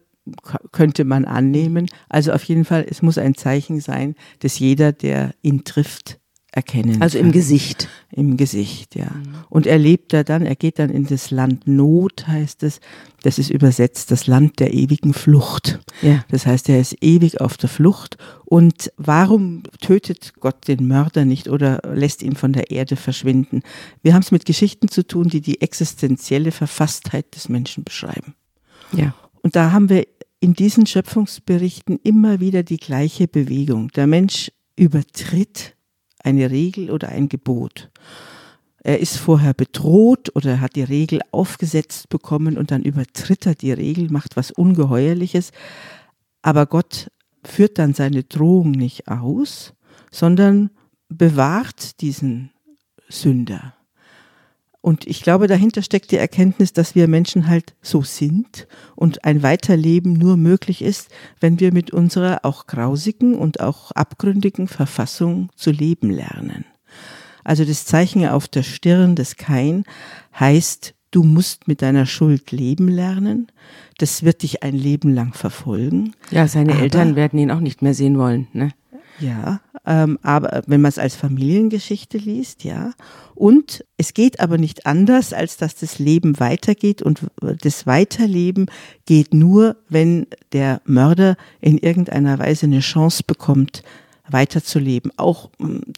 könnte 0.72 1.06
man 1.06 1.26
annehmen. 1.26 1.88
Also 2.10 2.34
auf 2.34 2.44
jeden 2.44 2.66
Fall, 2.66 2.86
es 2.90 3.02
muss 3.02 3.18
ein 3.18 3.36
Zeichen 3.36 3.80
sein, 3.80 4.16
dass 4.40 4.60
jeder, 4.60 4.92
der 4.92 5.34
ihn 5.42 5.64
trifft, 5.64 6.20
erkennen. 6.56 7.02
Also 7.02 7.18
im 7.18 7.34
Gesicht. 7.34 7.90
Im 8.12 8.38
Gesicht, 8.38 8.96
ja. 8.96 9.12
Mhm. 9.12 9.36
Und 9.50 9.68
er 9.68 9.78
lebt 9.78 10.14
da 10.14 10.24
dann, 10.24 10.46
er 10.46 10.56
geht 10.56 10.80
dann 10.80 10.90
in 10.90 11.06
das 11.06 11.30
Land 11.30 11.68
Not, 11.68 12.28
heißt 12.28 12.64
es. 12.64 12.80
Das 13.24 13.38
ist 13.38 13.50
übersetzt 13.50 14.10
das 14.10 14.26
Land 14.26 14.62
der 14.62 14.74
ewigen 14.74 15.14
Flucht. 15.14 15.80
Ja. 16.02 16.24
Das 16.30 16.46
heißt, 16.46 16.70
er 16.70 16.80
ist 16.80 16.96
ewig 17.02 17.42
auf 17.42 17.58
der 17.58 17.68
Flucht. 17.68 18.18
Und 18.46 18.90
warum 18.96 19.64
tötet 19.82 20.36
Gott 20.40 20.70
den 20.70 20.88
Mörder 20.88 21.26
nicht 21.26 21.50
oder 21.50 21.82
lässt 21.94 22.24
ihn 22.24 22.38
von 22.38 22.54
der 22.54 22.72
Erde 22.72 22.96
verschwinden? 22.96 23.62
Wir 24.02 24.14
haben 24.14 24.22
es 24.22 24.32
mit 24.32 24.46
Geschichten 24.46 24.88
zu 24.88 25.06
tun, 25.06 25.28
die 25.28 25.42
die 25.42 25.60
existenzielle 25.60 26.52
Verfasstheit 26.52 27.36
des 27.36 27.50
Menschen 27.50 27.84
beschreiben. 27.84 28.34
Ja. 28.94 29.14
Und 29.42 29.58
da 29.58 29.74
haben 29.74 29.90
wir 29.90 30.08
in 30.40 30.54
diesen 30.54 30.86
Schöpfungsberichten 30.86 32.00
immer 32.02 32.40
wieder 32.40 32.64
die 32.64 32.78
gleiche 32.78 33.28
Bewegung. 33.28 33.90
Der 33.90 34.08
Mensch 34.08 34.52
übertritt 34.78 35.75
eine 36.26 36.50
Regel 36.50 36.92
oder 36.92 37.10
ein 37.10 37.30
Gebot. 37.30 37.90
Er 38.80 39.00
ist 39.00 39.18
vorher 39.18 39.54
bedroht 39.54 40.36
oder 40.36 40.60
hat 40.60 40.76
die 40.76 40.84
Regel 40.84 41.22
aufgesetzt 41.32 42.10
bekommen 42.10 42.58
und 42.58 42.72
dann 42.72 42.84
übertritt 42.84 43.46
er 43.46 43.56
die 43.56 43.72
Regel, 43.72 44.10
macht 44.12 44.36
was 44.36 44.52
Ungeheuerliches. 44.52 45.52
Aber 46.42 46.66
Gott 46.66 47.12
führt 47.44 47.80
dann 47.80 47.94
seine 47.94 48.24
Drohung 48.24 48.72
nicht 48.72 49.08
aus, 49.08 49.74
sondern 50.12 50.72
bewahrt 51.10 52.02
diesen 52.02 52.52
Sünder. 53.08 53.76
Und 54.86 55.08
ich 55.08 55.24
glaube, 55.24 55.48
dahinter 55.48 55.82
steckt 55.82 56.12
die 56.12 56.18
Erkenntnis, 56.18 56.72
dass 56.72 56.94
wir 56.94 57.08
Menschen 57.08 57.48
halt 57.48 57.74
so 57.82 58.04
sind 58.04 58.68
und 58.96 59.26
ein 59.26 59.42
Weiterleben 59.42 60.14
nur 60.14 60.38
möglich 60.38 60.84
ist, 60.84 61.10
wenn 61.40 61.60
wir 61.60 61.74
mit 61.74 61.90
unserer 61.90 62.42
auch 62.46 62.68
grausigen 62.68 63.34
und 63.34 63.62
auch 63.62 63.90
abgründigen 63.94 64.68
Verfassung 64.68 65.50
zu 65.56 65.72
leben 65.72 66.12
lernen. 66.12 66.66
Also 67.44 67.66
das 67.66 67.86
Zeichen 67.86 68.28
auf 68.28 68.48
der 68.48 68.62
Stirn 68.62 69.16
des 69.16 69.38
Kain 69.38 69.86
heißt, 70.40 70.94
du 71.10 71.24
musst 71.24 71.68
mit 71.68 71.82
deiner 71.82 72.06
Schuld 72.06 72.52
leben 72.52 72.88
lernen. 72.88 73.48
Das 73.98 74.22
wird 74.22 74.44
dich 74.44 74.62
ein 74.62 74.76
Leben 74.76 75.12
lang 75.12 75.34
verfolgen. 75.34 76.14
Ja, 76.30 76.48
seine 76.48 76.74
Aber, 76.74 76.84
Eltern 76.84 77.16
werden 77.16 77.40
ihn 77.40 77.50
auch 77.50 77.60
nicht 77.60 77.82
mehr 77.82 77.96
sehen 77.96 78.20
wollen, 78.20 78.50
ne? 78.54 78.70
Ja, 79.20 79.62
ähm, 79.86 80.20
aber 80.22 80.64
wenn 80.68 80.82
man 80.82 80.90
es 80.90 80.98
als 80.98 81.16
Familiengeschichte 81.16 82.18
liest, 82.18 82.64
ja. 82.64 82.92
Und 83.34 83.84
es 83.98 84.14
geht 84.14 84.40
aber 84.40 84.58
nicht 84.58 84.86
anders, 84.86 85.34
als 85.34 85.58
dass 85.58 85.76
das 85.76 86.00
Leben 86.00 86.40
weitergeht 86.40 87.02
und 87.02 87.22
das 87.42 87.86
Weiterleben 87.86 88.68
geht 89.06 89.34
nur, 89.34 89.76
wenn 89.90 90.28
der 90.54 90.82
Mörder 90.86 91.38
in 91.62 91.78
irgendeiner 91.78 92.40
Weise 92.40 92.66
eine 92.66 92.80
Chance 92.80 93.24
bekommt, 93.26 93.84
weiterzuleben. 94.28 95.12
Auch 95.18 95.50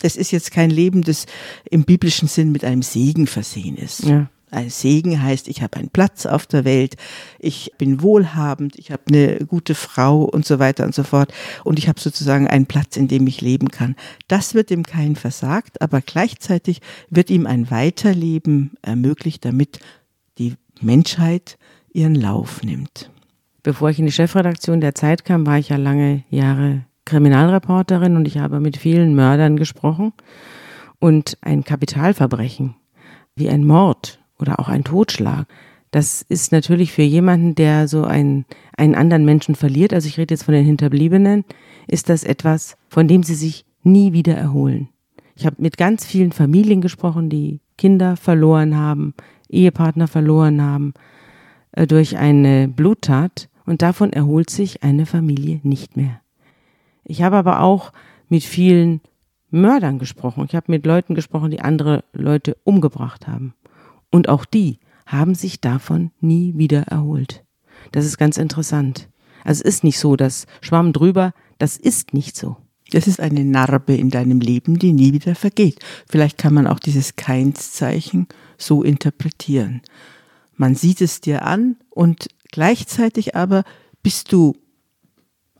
das 0.01 0.15
ist 0.15 0.31
jetzt 0.31 0.51
kein 0.51 0.69
Leben, 0.69 1.01
das 1.01 1.25
im 1.69 1.83
biblischen 1.83 2.27
Sinn 2.27 2.51
mit 2.51 2.63
einem 2.63 2.81
Segen 2.81 3.27
versehen 3.27 3.77
ist. 3.77 4.03
Ja. 4.03 4.29
Ein 4.49 4.69
Segen 4.69 5.21
heißt, 5.21 5.49
ich 5.49 5.61
habe 5.61 5.77
einen 5.77 5.89
Platz 5.89 6.25
auf 6.25 6.45
der 6.47 6.63
Welt, 6.63 6.95
ich 7.37 7.73
bin 7.77 8.01
wohlhabend, 8.01 8.77
ich 8.77 8.91
habe 8.91 9.03
eine 9.09 9.45
gute 9.45 9.75
Frau 9.75 10.23
und 10.23 10.45
so 10.45 10.57
weiter 10.57 10.85
und 10.85 10.95
so 10.95 11.03
fort. 11.03 11.33
Und 11.65 11.77
ich 11.79 11.89
habe 11.89 11.99
sozusagen 11.99 12.47
einen 12.47 12.65
Platz, 12.65 12.95
in 12.95 13.09
dem 13.09 13.27
ich 13.27 13.41
leben 13.41 13.67
kann. 13.69 13.95
Das 14.29 14.53
wird 14.53 14.71
ihm 14.71 14.83
kein 14.83 15.17
versagt, 15.17 15.81
aber 15.81 15.99
gleichzeitig 15.99 16.79
wird 17.09 17.29
ihm 17.29 17.45
ein 17.45 17.69
Weiterleben 17.71 18.77
ermöglicht, 18.81 19.43
damit 19.43 19.79
die 20.37 20.55
Menschheit 20.79 21.57
ihren 21.91 22.15
Lauf 22.15 22.63
nimmt. 22.63 23.11
Bevor 23.63 23.89
ich 23.89 23.99
in 23.99 24.05
die 24.05 24.13
Chefredaktion 24.13 24.79
der 24.79 24.95
Zeit 24.95 25.25
kam, 25.25 25.45
war 25.45 25.57
ich 25.57 25.69
ja 25.69 25.75
lange 25.75 26.23
Jahre 26.29 26.85
Kriminalreporterin 27.03 28.15
und 28.15 28.25
ich 28.27 28.37
habe 28.37 28.61
mit 28.61 28.77
vielen 28.77 29.13
Mördern 29.13 29.57
gesprochen. 29.57 30.13
Und 30.99 31.37
ein 31.41 31.65
Kapitalverbrechen 31.65 32.75
wie 33.35 33.49
ein 33.49 33.65
Mord 33.65 34.19
oder 34.39 34.59
auch 34.59 34.69
ein 34.69 34.83
Totschlag. 34.83 35.47
Das 35.91 36.21
ist 36.21 36.51
natürlich 36.51 36.91
für 36.91 37.03
jemanden, 37.03 37.55
der 37.55 37.87
so 37.87 38.03
einen, 38.03 38.45
einen 38.75 38.95
anderen 38.95 39.25
Menschen 39.25 39.55
verliert, 39.55 39.93
also 39.93 40.07
ich 40.07 40.17
rede 40.17 40.33
jetzt 40.33 40.43
von 40.43 40.53
den 40.53 40.65
Hinterbliebenen, 40.65 41.45
ist 41.87 42.09
das 42.09 42.23
etwas, 42.23 42.77
von 42.89 43.07
dem 43.07 43.23
sie 43.23 43.35
sich 43.35 43.65
nie 43.83 44.13
wieder 44.13 44.35
erholen. 44.35 44.89
Ich 45.35 45.45
habe 45.45 45.55
mit 45.59 45.77
ganz 45.77 46.05
vielen 46.05 46.31
Familien 46.31 46.81
gesprochen, 46.81 47.29
die 47.29 47.61
Kinder 47.77 48.17
verloren 48.17 48.75
haben, 48.75 49.13
Ehepartner 49.49 50.07
verloren 50.07 50.61
haben 50.61 50.93
äh, 51.71 51.87
durch 51.87 52.17
eine 52.17 52.67
Bluttat 52.67 53.49
und 53.65 53.81
davon 53.81 54.11
erholt 54.11 54.49
sich 54.49 54.83
eine 54.83 55.05
Familie 55.05 55.59
nicht 55.63 55.95
mehr. 55.95 56.21
Ich 57.03 57.21
habe 57.21 57.37
aber 57.37 57.61
auch 57.61 57.93
mit 58.29 58.43
vielen 58.43 58.99
Mördern 59.49 59.99
gesprochen. 59.99 60.45
Ich 60.47 60.55
habe 60.55 60.71
mit 60.71 60.85
Leuten 60.85 61.15
gesprochen, 61.15 61.51
die 61.51 61.61
andere 61.61 62.03
Leute 62.11 62.57
umgebracht 62.63 63.27
haben. 63.27 63.53
Und 64.11 64.29
auch 64.29 64.45
die 64.45 64.79
haben 65.05 65.35
sich 65.35 65.61
davon 65.61 66.11
nie 66.19 66.53
wieder 66.57 66.83
erholt. 66.83 67.43
Das 67.91 68.05
ist 68.05 68.17
ganz 68.17 68.37
interessant. 68.37 69.09
Also 69.43 69.63
es 69.63 69.75
ist 69.75 69.83
nicht 69.83 69.99
so, 69.99 70.15
dass 70.15 70.45
Schwamm 70.61 70.93
drüber, 70.93 71.33
das 71.57 71.77
ist 71.77 72.13
nicht 72.13 72.35
so. 72.35 72.57
Das 72.91 73.07
ist 73.07 73.19
eine 73.19 73.43
Narbe 73.43 73.95
in 73.95 74.09
deinem 74.09 74.39
Leben, 74.39 74.79
die 74.79 74.93
nie 74.93 75.13
wieder 75.13 75.35
vergeht. 75.35 75.79
Vielleicht 76.07 76.37
kann 76.37 76.53
man 76.53 76.67
auch 76.67 76.79
dieses 76.79 77.15
Keinszeichen 77.15 78.27
so 78.57 78.83
interpretieren. 78.83 79.81
Man 80.55 80.75
sieht 80.75 81.01
es 81.01 81.21
dir 81.21 81.43
an 81.43 81.77
und 81.89 82.27
gleichzeitig 82.51 83.35
aber 83.35 83.63
bist 84.03 84.31
du 84.31 84.55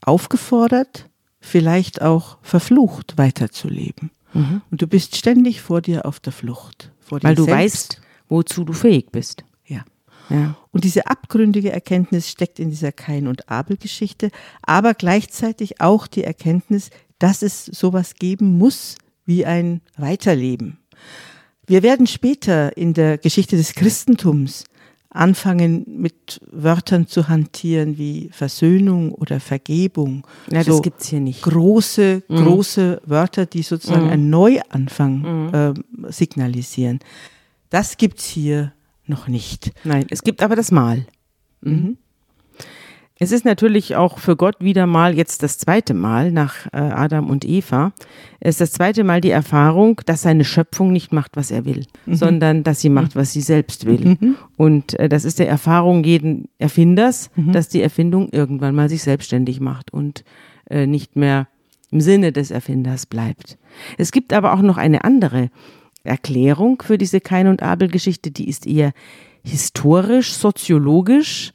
aufgefordert, 0.02 1.10
vielleicht 1.40 2.02
auch 2.02 2.38
verflucht 2.42 3.18
weiterzuleben. 3.18 4.12
Mhm. 4.34 4.62
Und 4.72 4.82
du 4.82 4.88
bist 4.88 5.16
ständig 5.16 5.62
vor 5.62 5.82
dir 5.82 6.06
auf 6.06 6.20
der 6.20 6.34
Flucht. 6.34 6.92
Weil 7.10 7.36
du 7.36 7.48
weißt, 7.48 8.02
wozu 8.30 8.64
du 8.64 8.74
fähig 8.74 9.12
bist. 9.12 9.44
Ja. 9.66 9.84
ja. 10.30 10.58
Und 10.72 10.84
diese 10.84 11.08
abgründige 11.08 11.72
Erkenntnis 11.72 12.30
steckt 12.30 12.60
in 12.60 12.70
dieser 12.70 12.92
Kain- 12.92 13.28
und 13.28 13.50
Abel-Geschichte, 13.50 14.32
aber 14.62 14.94
gleichzeitig 14.94 15.82
auch 15.82 16.08
die 16.08 16.24
Erkenntnis, 16.24 16.90
dass 17.20 17.42
es 17.42 17.66
sowas 17.66 18.16
geben 18.16 18.58
muss 18.58 18.96
wie 19.26 19.46
ein 19.46 19.82
Weiterleben. 19.98 20.80
Wir 21.66 21.84
werden 21.84 22.08
später 22.08 22.78
in 22.78 22.94
der 22.94 23.18
Geschichte 23.18 23.58
des 23.58 23.74
Christentums 23.74 24.64
anfangen 25.10 25.86
mit 25.88 26.40
Wörtern 26.52 27.08
zu 27.08 27.28
hantieren 27.28 27.98
wie 27.98 28.30
Versöhnung 28.32 29.12
oder 29.14 29.40
Vergebung. 29.40 30.26
Ja, 30.52 30.64
das 30.64 30.82
gibt's 30.82 31.08
hier 31.08 31.20
nicht. 31.20 31.42
Große, 31.42 32.24
mhm. 32.28 32.36
große 32.36 33.02
Wörter, 33.06 33.46
die 33.46 33.64
sozusagen 33.64 34.06
mhm. 34.06 34.12
einen 34.12 34.30
Neuanfang 34.30 35.54
äh, 35.54 36.12
signalisieren. 36.12 37.00
Das 37.70 37.98
gibt's 37.98 38.26
hier 38.26 38.74
noch 39.06 39.28
nicht. 39.28 39.72
Nein, 39.84 40.06
es 40.10 40.24
gibt 40.24 40.44
aber 40.44 40.56
das 40.56 40.72
Mal. 40.72 41.06
Mhm. 41.62 41.98
Es 43.20 43.32
ist 43.32 43.46
natürlich 43.46 43.96
auch 43.96 44.20
für 44.20 44.36
Gott 44.36 44.58
wieder 44.60 44.86
mal 44.86 45.16
jetzt 45.16 45.42
das 45.42 45.58
zweite 45.58 45.96
Mal 45.96 46.32
nach 46.32 46.68
äh, 46.68 46.78
Adam 46.78 47.30
und 47.32 47.46
Eva. 47.46 47.92
Es 48.40 48.56
ist 48.56 48.62
das 48.62 48.72
zweite 48.74 49.04
Mal 49.04 49.22
die 49.22 49.32
Erfahrung, 49.32 50.02
dass 50.06 50.22
seine 50.22 50.46
Schöpfung 50.46 50.92
nicht 50.92 51.12
macht, 51.12 51.36
was 51.36 51.50
er 51.50 51.66
will, 51.66 51.86
mhm. 52.06 52.16
sondern 52.16 52.64
dass 52.64 52.80
sie 52.80 52.90
macht, 52.90 53.16
was 53.16 53.34
sie 53.34 53.42
selbst 53.42 53.86
will. 53.86 54.18
Mhm. 54.20 54.36
Und 54.56 55.00
äh, 55.00 55.10
das 55.10 55.26
ist 55.26 55.40
der 55.40 55.50
Erfahrung 55.50 56.04
jeden 56.04 56.50
Erfinders, 56.60 57.32
mhm. 57.36 57.54
dass 57.54 57.70
die 57.70 57.82
Erfindung 57.82 58.30
irgendwann 58.32 58.76
mal 58.76 58.88
sich 58.88 59.02
selbstständig 59.02 59.60
macht 59.60 59.92
und 59.92 60.24
äh, 60.70 60.86
nicht 60.86 61.16
mehr 61.16 61.48
im 61.90 62.02
Sinne 62.02 62.32
des 62.32 62.52
Erfinders 62.52 63.08
bleibt. 63.08 63.58
Es 63.98 64.12
gibt 64.12 64.32
aber 64.32 64.54
auch 64.54 64.62
noch 64.62 64.78
eine 64.78 65.04
andere 65.04 65.50
Erklärung 66.04 66.82
für 66.82 66.98
diese 66.98 67.22
Kain 67.22 67.48
und 67.48 67.62
Abel 67.62 67.88
Geschichte, 67.88 68.32
die 68.32 68.50
ist 68.50 68.66
eher 68.66 68.94
historisch, 69.44 70.34
soziologisch 70.34 71.54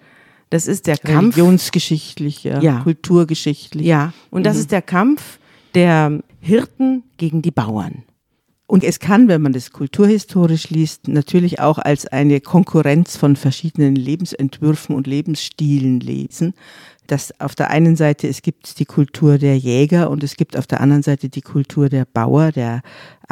das 0.53 0.67
ist 0.67 0.87
der 0.87 0.99
Kampf. 0.99 1.39
Religionsgeschichtlich, 1.39 2.45
ja. 2.45 2.61
ja. 2.61 2.81
Kulturgeschichtlich. 2.81 3.87
Ja. 3.87 4.13
Und 4.31 4.45
das 4.45 4.57
mhm. 4.57 4.61
ist 4.61 4.73
der 4.73 4.83
Kampf 4.83 5.39
der 5.75 6.23
Hirten 6.41 7.05
gegen 7.17 7.41
die 7.41 7.51
Bauern. 7.51 8.03
Und 8.67 8.85
es 8.85 9.01
kann, 9.01 9.29
wenn 9.29 9.41
man 9.41 9.55
das 9.55 9.73
kulturhistorisch 9.73 10.69
liest, 10.69 11.09
natürlich 11.09 11.59
auch 11.61 11.79
als 11.79 12.07
eine 12.07 12.43
Konkurrenz 12.43 13.17
von 13.17 13.37
verschiedenen 13.37 13.97
Lebensentwürfen 13.97 14.95
und 14.95 15.07
Lebensstilen 15.07 16.01
lesen. 16.01 16.53
Dass 17.07 17.39
auf 17.41 17.55
der 17.55 17.71
einen 17.71 17.97
Seite 17.97 18.29
es 18.29 18.43
gibt 18.43 18.79
die 18.79 18.85
Kultur 18.85 19.39
der 19.39 19.59
Jäger 19.59 20.11
und 20.11 20.23
es 20.23 20.37
gibt 20.37 20.57
auf 20.57 20.67
der 20.67 20.81
anderen 20.81 21.03
Seite 21.03 21.29
die 21.29 21.43
Kultur 21.43 21.89
der 21.89 22.05
Bauer, 22.05 22.53
der 22.53 22.83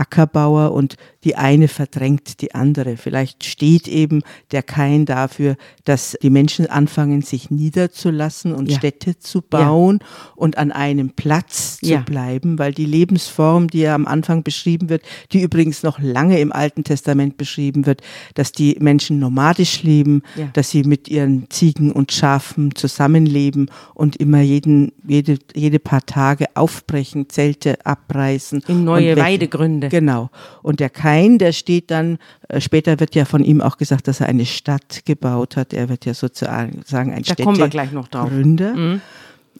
Ackerbauer 0.00 0.72
und 0.72 0.96
die 1.24 1.36
eine 1.36 1.68
verdrängt 1.68 2.40
die 2.40 2.54
andere. 2.54 2.96
Vielleicht 2.96 3.44
steht 3.44 3.86
eben 3.86 4.22
der 4.50 4.62
Kain 4.62 5.04
dafür, 5.04 5.56
dass 5.84 6.16
die 6.22 6.30
Menschen 6.30 6.66
anfangen, 6.66 7.20
sich 7.20 7.50
niederzulassen 7.50 8.54
und 8.54 8.70
ja. 8.70 8.78
Städte 8.78 9.18
zu 9.18 9.42
bauen 9.42 9.98
ja. 10.00 10.06
und 10.36 10.56
an 10.56 10.72
einem 10.72 11.10
Platz 11.10 11.78
zu 11.78 11.86
ja. 11.86 12.00
bleiben, 12.00 12.58
weil 12.58 12.72
die 12.72 12.86
Lebensform, 12.86 13.68
die 13.68 13.80
ja 13.80 13.94
am 13.94 14.06
Anfang 14.06 14.42
beschrieben 14.42 14.88
wird, 14.88 15.02
die 15.32 15.42
übrigens 15.42 15.82
noch 15.82 15.98
lange 15.98 16.40
im 16.40 16.52
Alten 16.52 16.82
Testament 16.82 17.36
beschrieben 17.36 17.84
wird, 17.84 18.00
dass 18.34 18.52
die 18.52 18.78
Menschen 18.80 19.18
nomadisch 19.18 19.82
leben, 19.82 20.22
dass 20.54 20.70
sie 20.70 20.84
mit 20.84 21.08
ihren 21.08 21.50
Ziegen 21.50 21.92
und 21.92 22.12
Schafen 22.12 22.74
zusammenleben 22.74 23.59
und 23.94 24.16
immer 24.16 24.40
jeden, 24.40 24.92
jede, 25.06 25.38
jede 25.54 25.78
paar 25.78 26.06
Tage 26.06 26.46
aufbrechen, 26.54 27.28
Zelte 27.28 27.84
abreißen. 27.84 28.62
In 28.68 28.84
neue 28.84 29.16
Weidegründe. 29.16 29.88
Genau. 29.88 30.30
Und 30.62 30.80
der 30.80 30.90
Kain, 30.90 31.38
der 31.38 31.52
steht 31.52 31.90
dann, 31.90 32.18
äh, 32.48 32.60
später 32.60 33.00
wird 33.00 33.14
ja 33.14 33.24
von 33.24 33.44
ihm 33.44 33.60
auch 33.60 33.76
gesagt, 33.76 34.08
dass 34.08 34.20
er 34.20 34.26
eine 34.26 34.46
Stadt 34.46 35.04
gebaut 35.04 35.56
hat. 35.56 35.72
Er 35.72 35.88
wird 35.88 36.06
ja 36.06 36.14
sozusagen 36.14 36.82
ein 36.92 37.22
da 37.22 37.34
kommen 37.34 37.58
wir 37.58 37.68
gleich 37.68 37.92
noch 37.92 38.08
drauf. 38.08 38.28
Gründer. 38.28 38.74
Mhm. 38.74 39.00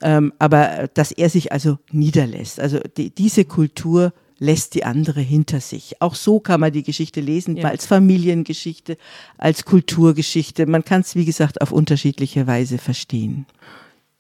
Ähm, 0.03 0.33
aber 0.39 0.89
dass 0.95 1.13
er 1.13 1.29
sich 1.29 1.53
also 1.53 1.79
niederlässt. 1.93 2.61
Also 2.61 2.79
die, 2.97 3.11
diese 3.11 3.45
Kultur 3.45 4.13
lässt 4.41 4.75
die 4.75 4.85
andere 4.85 5.21
hinter 5.21 5.61
sich. 5.61 6.01
Auch 6.01 6.15
so 6.15 6.41
kann 6.41 6.61
man 6.61 6.73
die 6.73 6.83
Geschichte 6.83 7.21
lesen, 7.21 7.57
ja. 7.57 7.69
als 7.69 7.87
Familiengeschichte, 7.87 8.97
als 9.37 9.65
Kulturgeschichte. 9.65 10.67
Man 10.67 10.85
kann 10.85 11.03
es, 11.03 11.15
wie 11.15 11.27
gesagt, 11.27 11.61
auf 11.61 11.71
unterschiedliche 11.71 12.47
Weise 12.47 12.79
verstehen. 12.79 13.47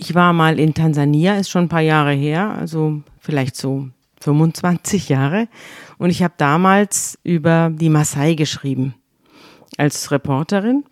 Ich 0.02 0.14
war 0.14 0.32
mal 0.32 0.58
in 0.58 0.72
Tansania, 0.72 1.36
ist 1.36 1.50
schon 1.50 1.64
ein 1.64 1.68
paar 1.68 1.82
Jahre 1.82 2.12
her, 2.12 2.56
also 2.58 3.02
vielleicht 3.18 3.54
so 3.54 3.88
25 4.22 5.10
Jahre. 5.10 5.46
Und 5.98 6.08
ich 6.08 6.22
habe 6.22 6.32
damals 6.38 7.18
über 7.22 7.70
die 7.70 7.90
Maasai 7.90 8.32
geschrieben 8.34 8.94
als 9.76 10.10
Reporterin 10.10 10.84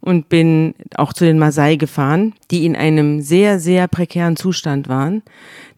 und 0.00 0.30
bin 0.30 0.74
auch 0.96 1.12
zu 1.12 1.26
den 1.26 1.38
Maasai 1.38 1.76
gefahren, 1.76 2.32
die 2.50 2.64
in 2.64 2.74
einem 2.74 3.20
sehr, 3.20 3.58
sehr 3.58 3.86
prekären 3.86 4.34
Zustand 4.34 4.88
waren. 4.88 5.22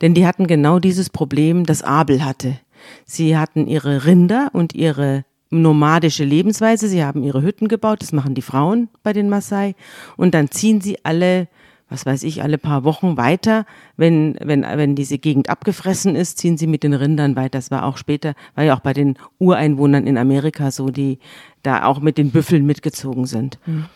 Denn 0.01 0.15
die 0.15 0.25
hatten 0.25 0.47
genau 0.47 0.79
dieses 0.79 1.11
Problem, 1.11 1.67
das 1.67 1.83
Abel 1.83 2.25
hatte. 2.25 2.61
Sie 3.05 3.37
hatten 3.37 3.67
ihre 3.67 4.05
Rinder 4.05 4.51
und 4.53 4.77
ihre 4.77 5.25
nomadische 5.51 6.23
Lebensweise. 6.23 6.87
Sie 6.87 7.05
haben 7.05 7.25
ihre 7.25 7.43
Hütten 7.43 7.67
gebaut, 7.67 8.01
das 8.03 8.13
machen 8.13 8.37
die 8.37 8.43
Frauen 8.43 8.91
bei 9.03 9.13
den 9.13 9.29
Maasai. 9.29 9.75
Und 10.17 10.35
dann 10.35 10.53
ziehen 10.53 10.81
sie 10.81 11.05
alle 11.05 11.49
was 11.89 12.05
weiß 12.05 12.25
ich, 12.25 12.43
alle 12.43 12.59
paar 12.59 12.85
Wochen 12.85 13.17
weiter. 13.17 13.65
Wenn, 13.97 14.37
wenn, 14.43 14.63
wenn 14.63 14.97
diese 14.97 15.19
Gegend 15.19 15.49
abgefressen 15.49 16.17
ist, 16.17 16.39
ziehen 16.39 16.57
sie 16.57 16.67
mit 16.67 16.83
den 16.83 16.95
Rindern 16.95 17.37
weiter. 17.37 17.59
Das 17.59 17.71
war 17.71 17.85
auch 17.85 17.97
später, 17.97 18.35
war 18.55 18.65
ja 18.65 18.77
auch 18.77 18.81
bei 18.81 18.93
den 18.93 19.17
Ureinwohnern 19.39 20.07
in 20.07 20.19
Amerika 20.19 20.71
so, 20.71 20.89
die 20.91 21.19
da 21.63 21.85
auch 21.85 22.01
mit 22.01 22.19
den 22.19 22.31
Büffeln 22.31 22.67
mitgezogen 22.67 23.27
sind. 23.27 23.59
Mhm. 23.67 23.87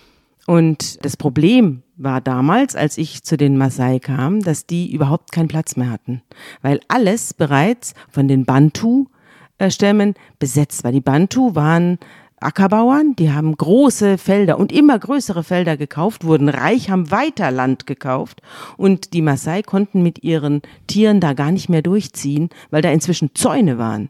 Und 0.46 1.04
das 1.04 1.16
Problem 1.16 1.82
war 1.96 2.20
damals, 2.20 2.74
als 2.74 2.98
ich 2.98 3.22
zu 3.22 3.36
den 3.36 3.56
Maasai 3.56 3.98
kam, 3.98 4.40
dass 4.40 4.66
die 4.66 4.92
überhaupt 4.92 5.32
keinen 5.32 5.48
Platz 5.48 5.76
mehr 5.76 5.90
hatten, 5.90 6.22
weil 6.62 6.80
alles 6.88 7.34
bereits 7.34 7.94
von 8.08 8.26
den 8.26 8.46
Bantu-Stämmen 8.46 10.14
besetzt 10.38 10.82
war. 10.82 10.92
Die 10.92 11.00
Bantu 11.00 11.54
waren 11.54 11.98
Ackerbauern, 12.42 13.14
die 13.16 13.32
haben 13.32 13.54
große 13.54 14.16
Felder 14.16 14.58
und 14.58 14.72
immer 14.72 14.98
größere 14.98 15.44
Felder 15.44 15.76
gekauft, 15.76 16.24
wurden 16.24 16.48
reich, 16.48 16.88
haben 16.88 17.10
weiter 17.10 17.50
Land 17.50 17.86
gekauft 17.86 18.40
und 18.78 19.12
die 19.12 19.20
Maasai 19.20 19.62
konnten 19.62 20.02
mit 20.02 20.24
ihren 20.24 20.62
Tieren 20.86 21.20
da 21.20 21.34
gar 21.34 21.52
nicht 21.52 21.68
mehr 21.68 21.82
durchziehen, 21.82 22.48
weil 22.70 22.80
da 22.80 22.90
inzwischen 22.90 23.34
Zäune 23.34 23.76
waren. 23.76 24.08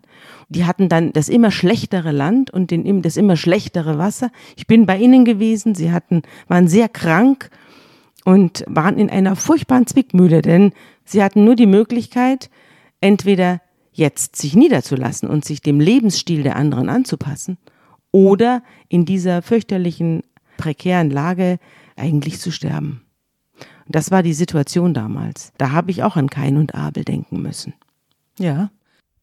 Die 0.49 0.65
hatten 0.65 0.89
dann 0.89 1.13
das 1.13 1.29
immer 1.29 1.51
schlechtere 1.51 2.13
Land 2.13 2.53
und 2.53 2.71
den, 2.71 3.03
das 3.03 3.17
immer 3.17 3.37
schlechtere 3.37 3.99
Wasser. 3.99 4.31
Ich 4.55 4.69
bin 4.69 4.87
bei 4.87 4.97
ihnen 4.97 5.25
gewesen, 5.25 5.75
sie 5.75 5.91
hatten, 5.91 6.23
waren 6.47 6.69
sehr 6.69 6.89
krank 6.89 7.51
und 8.25 8.65
waren 8.69 8.97
in 8.97 9.11
einer 9.11 9.35
furchtbaren 9.35 9.89
Zwickmühle, 9.89 10.41
denn 10.41 10.73
sie 11.05 11.25
hatten 11.25 11.45
nur 11.45 11.57
die 11.57 11.67
Möglichkeit, 11.67 12.49
entweder 13.01 13.61
jetzt 13.93 14.37
sich 14.37 14.55
niederzulassen 14.55 15.29
und 15.29 15.45
sich 15.45 15.63
dem 15.63 15.81
Lebensstil 15.81 16.45
der 16.45 16.55
anderen 16.55 16.89
anzupassen 16.89 17.59
oder 18.13 18.63
in 18.89 19.05
dieser 19.05 19.43
fürchterlichen, 19.43 20.23
prekären 20.57 21.11
Lage 21.11 21.59
eigentlich 21.97 22.39
zu 22.39 22.51
sterben. 22.51 23.03
Und 23.87 23.97
das 23.97 24.11
war 24.11 24.23
die 24.23 24.35
Situation 24.35 24.95
damals. 24.95 25.53
Da 25.59 25.73
habe 25.73 25.91
ich 25.91 26.03
auch 26.03 26.17
an 26.17 26.31
Kain 26.31 26.57
und 26.57 26.75
Abel 26.75 27.05
denken 27.05 27.43
müssen. 27.43 27.75
Ja. 28.39 28.71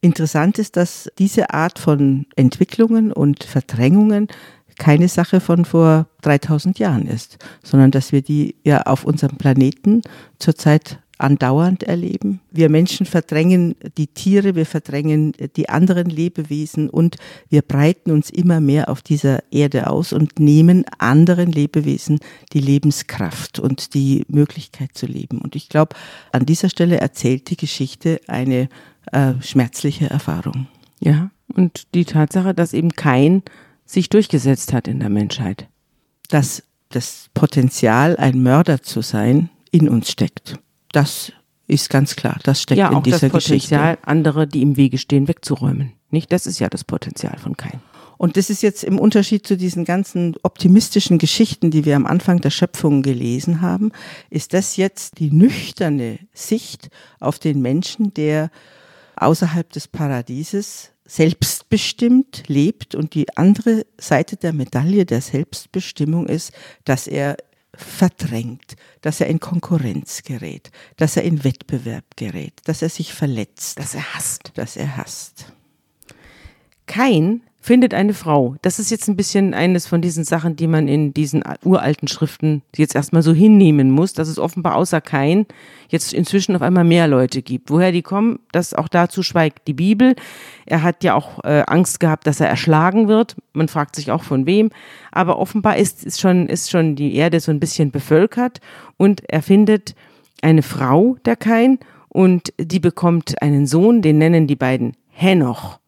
Interessant 0.02 0.60
ist, 0.60 0.78
dass 0.78 1.10
diese 1.18 1.52
Art 1.52 1.80
von 1.80 2.28
Entwicklungen 2.36 3.12
und 3.12 3.44
Verdrängungen 3.44 4.28
keine 4.78 5.08
Sache 5.08 5.40
von 5.40 5.66
vor 5.66 6.08
3000 6.22 6.78
Jahren 6.80 7.08
ist, 7.08 7.40
sondern 7.64 7.92
dass 7.92 8.12
wir 8.12 8.22
die 8.22 8.56
ja 8.64 8.84
auf 8.84 9.06
unserem 9.06 9.38
Planeten 9.38 10.02
zurzeit 10.38 11.00
andauernd 11.18 11.84
erleben. 11.84 12.40
Wir 12.52 12.70
Menschen 12.70 13.06
verdrängen 13.06 13.76
die 13.98 14.08
Tiere, 14.08 14.56
wir 14.56 14.66
verdrängen 14.66 15.34
die 15.56 15.70
anderen 15.70 16.10
Lebewesen 16.10 16.90
und 16.90 17.18
wir 17.50 17.62
breiten 17.62 18.12
uns 18.12 18.30
immer 18.30 18.60
mehr 18.60 18.90
auf 18.90 19.02
dieser 19.02 19.44
Erde 19.52 19.90
aus 19.90 20.14
und 20.14 20.40
nehmen 20.40 20.86
anderen 20.98 21.52
Lebewesen 21.52 22.20
die 22.54 22.62
Lebenskraft 22.62 23.60
und 23.60 23.94
die 23.94 24.26
Möglichkeit 24.28 24.92
zu 24.94 25.06
leben. 25.06 25.40
Und 25.40 25.56
ich 25.56 25.70
glaube, 25.70 25.96
an 26.32 26.46
dieser 26.46 26.70
Stelle 26.70 26.98
erzählt 26.98 27.50
die 27.50 27.58
Geschichte 27.58 28.22
eine 28.28 28.70
äh, 29.12 29.34
schmerzliche 29.42 30.10
Erfahrung. 30.10 30.68
Ja, 31.00 31.32
und 31.54 31.94
die 31.94 32.06
Tatsache, 32.06 32.54
dass 32.54 32.74
eben 32.74 32.92
kein 32.92 33.44
sich 33.86 34.10
durchgesetzt 34.10 34.74
hat 34.74 34.88
in 34.88 35.00
der 35.00 35.10
Menschheit. 35.10 35.68
Dass 36.30 36.64
das 36.90 37.30
Potenzial, 37.34 38.18
ein 38.18 38.42
Mörder 38.42 38.82
zu 38.82 39.02
sein, 39.02 39.50
in 39.72 39.90
uns 39.90 40.12
steckt. 40.12 40.60
Das 40.92 41.32
ist 41.68 41.90
ganz 41.90 42.16
klar. 42.16 42.40
Das 42.44 42.62
steckt 42.62 42.80
ja, 42.80 42.90
in 42.90 43.04
dieser 43.04 43.30
Geschichte. 43.30 43.76
Ja, 43.76 43.80
auch 43.80 43.84
das 43.84 43.96
Potenzial, 43.96 43.98
andere, 44.04 44.48
die 44.48 44.62
im 44.62 44.78
Wege 44.78 44.98
stehen, 44.98 45.28
wegzuräumen. 45.28 45.94
Nicht? 46.10 46.32
Das 46.32 46.48
ist 46.48 46.60
ja 46.60 46.70
das 46.70 46.84
Potenzial 46.84 47.38
von 47.38 47.58
Kain. 47.58 47.82
Und 48.18 48.36
das 48.36 48.50
ist 48.50 48.64
jetzt 48.64 48.84
im 48.84 48.98
Unterschied 48.98 49.46
zu 49.46 49.58
diesen 49.58 49.86
ganzen 49.86 50.36
optimistischen 50.42 51.20
Geschichten, 51.20 51.70
die 51.70 51.86
wir 51.86 51.96
am 51.96 52.08
Anfang 52.08 52.42
der 52.42 52.50
Schöpfung 52.50 53.04
gelesen 53.04 53.62
haben, 53.62 53.92
ist 54.30 54.54
das 54.54 54.76
jetzt 54.76 55.20
die 55.20 55.32
nüchterne 55.32 56.20
Sicht 56.34 56.90
auf 57.20 57.38
den 57.38 57.62
Menschen, 57.62 58.14
der 58.14 58.50
außerhalb 59.16 59.72
des 59.72 59.88
Paradieses 59.88 60.92
selbstbestimmt 61.06 62.44
lebt 62.48 62.96
und 62.96 63.14
die 63.14 63.38
andere 63.38 63.86
Seite 63.98 64.36
der 64.36 64.52
Medaille 64.52 65.06
der 65.06 65.22
Selbstbestimmung 65.22 66.28
ist, 66.28 66.52
dass 66.86 67.08
er 67.08 67.38
verdrängt, 67.78 68.76
dass 69.02 69.22
er 69.22 69.28
in 69.28 69.40
Konkurrenz 69.40 70.24
gerät, 70.24 70.72
dass 70.98 71.16
er 71.16 71.24
in 71.24 71.44
Wettbewerb 71.44 72.06
gerät, 72.16 72.54
dass 72.66 72.82
er 72.82 72.90
sich 72.90 73.14
verletzt, 73.14 73.80
dass 73.80 73.96
er 73.96 74.14
hasst, 74.14 74.52
dass 74.56 74.76
er 74.76 74.98
hasst. 74.98 75.54
Kein 76.86 77.42
findet 77.68 77.94
eine 77.94 78.14
Frau. 78.14 78.56
Das 78.62 78.80
ist 78.80 78.90
jetzt 78.92 79.10
ein 79.10 79.18
bisschen 79.18 79.54
eines 79.54 79.88
von 79.88 80.02
diesen 80.02 80.24
Sachen, 80.24 80.56
die 80.56 80.68
man 80.68 80.88
in 80.88 81.14
diesen 81.14 81.44
uralten 81.66 82.08
Schriften 82.08 82.62
jetzt 82.76 82.96
erstmal 82.96 83.22
so 83.22 83.34
hinnehmen 83.34 83.92
muss, 83.92 84.14
dass 84.14 84.30
es 84.30 84.40
offenbar 84.40 84.76
außer 84.76 85.02
Kain 85.02 85.46
jetzt 85.90 86.14
inzwischen 86.14 86.56
auf 86.56 86.62
einmal 86.62 86.86
mehr 86.86 87.10
Leute 87.10 87.42
gibt. 87.42 87.70
Woher 87.70 87.92
die 87.92 88.02
kommen, 88.02 88.40
das 88.54 88.74
auch 88.74 88.88
dazu 88.88 89.22
schweigt 89.22 89.68
die 89.68 89.74
Bibel. 89.74 90.16
Er 90.66 90.82
hat 90.82 91.04
ja 91.04 91.14
auch 91.14 91.44
äh, 91.44 91.64
Angst 91.68 92.00
gehabt, 92.00 92.26
dass 92.26 92.40
er 92.40 92.48
erschlagen 92.48 93.10
wird. 93.10 93.36
Man 93.52 93.68
fragt 93.68 93.98
sich 93.98 94.12
auch 94.12 94.24
von 94.24 94.46
wem. 94.46 94.70
Aber 95.12 95.38
offenbar 95.38 95.76
ist, 95.76 96.06
ist, 96.06 96.22
schon, 96.22 96.48
ist 96.48 96.72
schon 96.72 96.96
die 96.96 97.16
Erde 97.16 97.42
so 97.42 97.52
ein 97.52 97.60
bisschen 97.60 97.92
bevölkert 97.92 98.62
und 98.96 99.30
er 99.30 99.42
findet 99.42 99.94
eine 100.42 100.64
Frau, 100.64 101.18
der 101.26 101.36
Kain, 101.36 101.80
und 102.08 102.54
die 102.58 102.80
bekommt 102.80 103.42
einen 103.42 103.68
Sohn, 103.68 104.02
den 104.02 104.20
nennen 104.20 104.48
die 104.48 104.56
beiden 104.56 104.96
Henoch. 105.10 105.80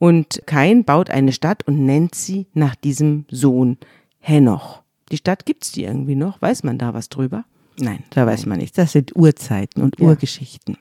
Und 0.00 0.40
Kain 0.46 0.84
baut 0.84 1.10
eine 1.10 1.30
Stadt 1.30 1.66
und 1.66 1.84
nennt 1.84 2.14
sie 2.14 2.46
nach 2.54 2.74
diesem 2.74 3.26
Sohn 3.30 3.76
Henoch. 4.18 4.82
Die 5.12 5.18
Stadt 5.18 5.44
gibt's 5.44 5.72
die 5.72 5.84
irgendwie 5.84 6.14
noch? 6.14 6.40
Weiß 6.40 6.64
man 6.64 6.78
da 6.78 6.94
was 6.94 7.10
drüber? 7.10 7.44
Nein, 7.78 8.02
da 8.08 8.26
weiß 8.26 8.46
man 8.46 8.58
nichts. 8.58 8.76
Das 8.76 8.92
sind 8.92 9.14
Urzeiten 9.14 9.82
und 9.82 10.00
ja. 10.00 10.06
Urgeschichten. 10.06 10.78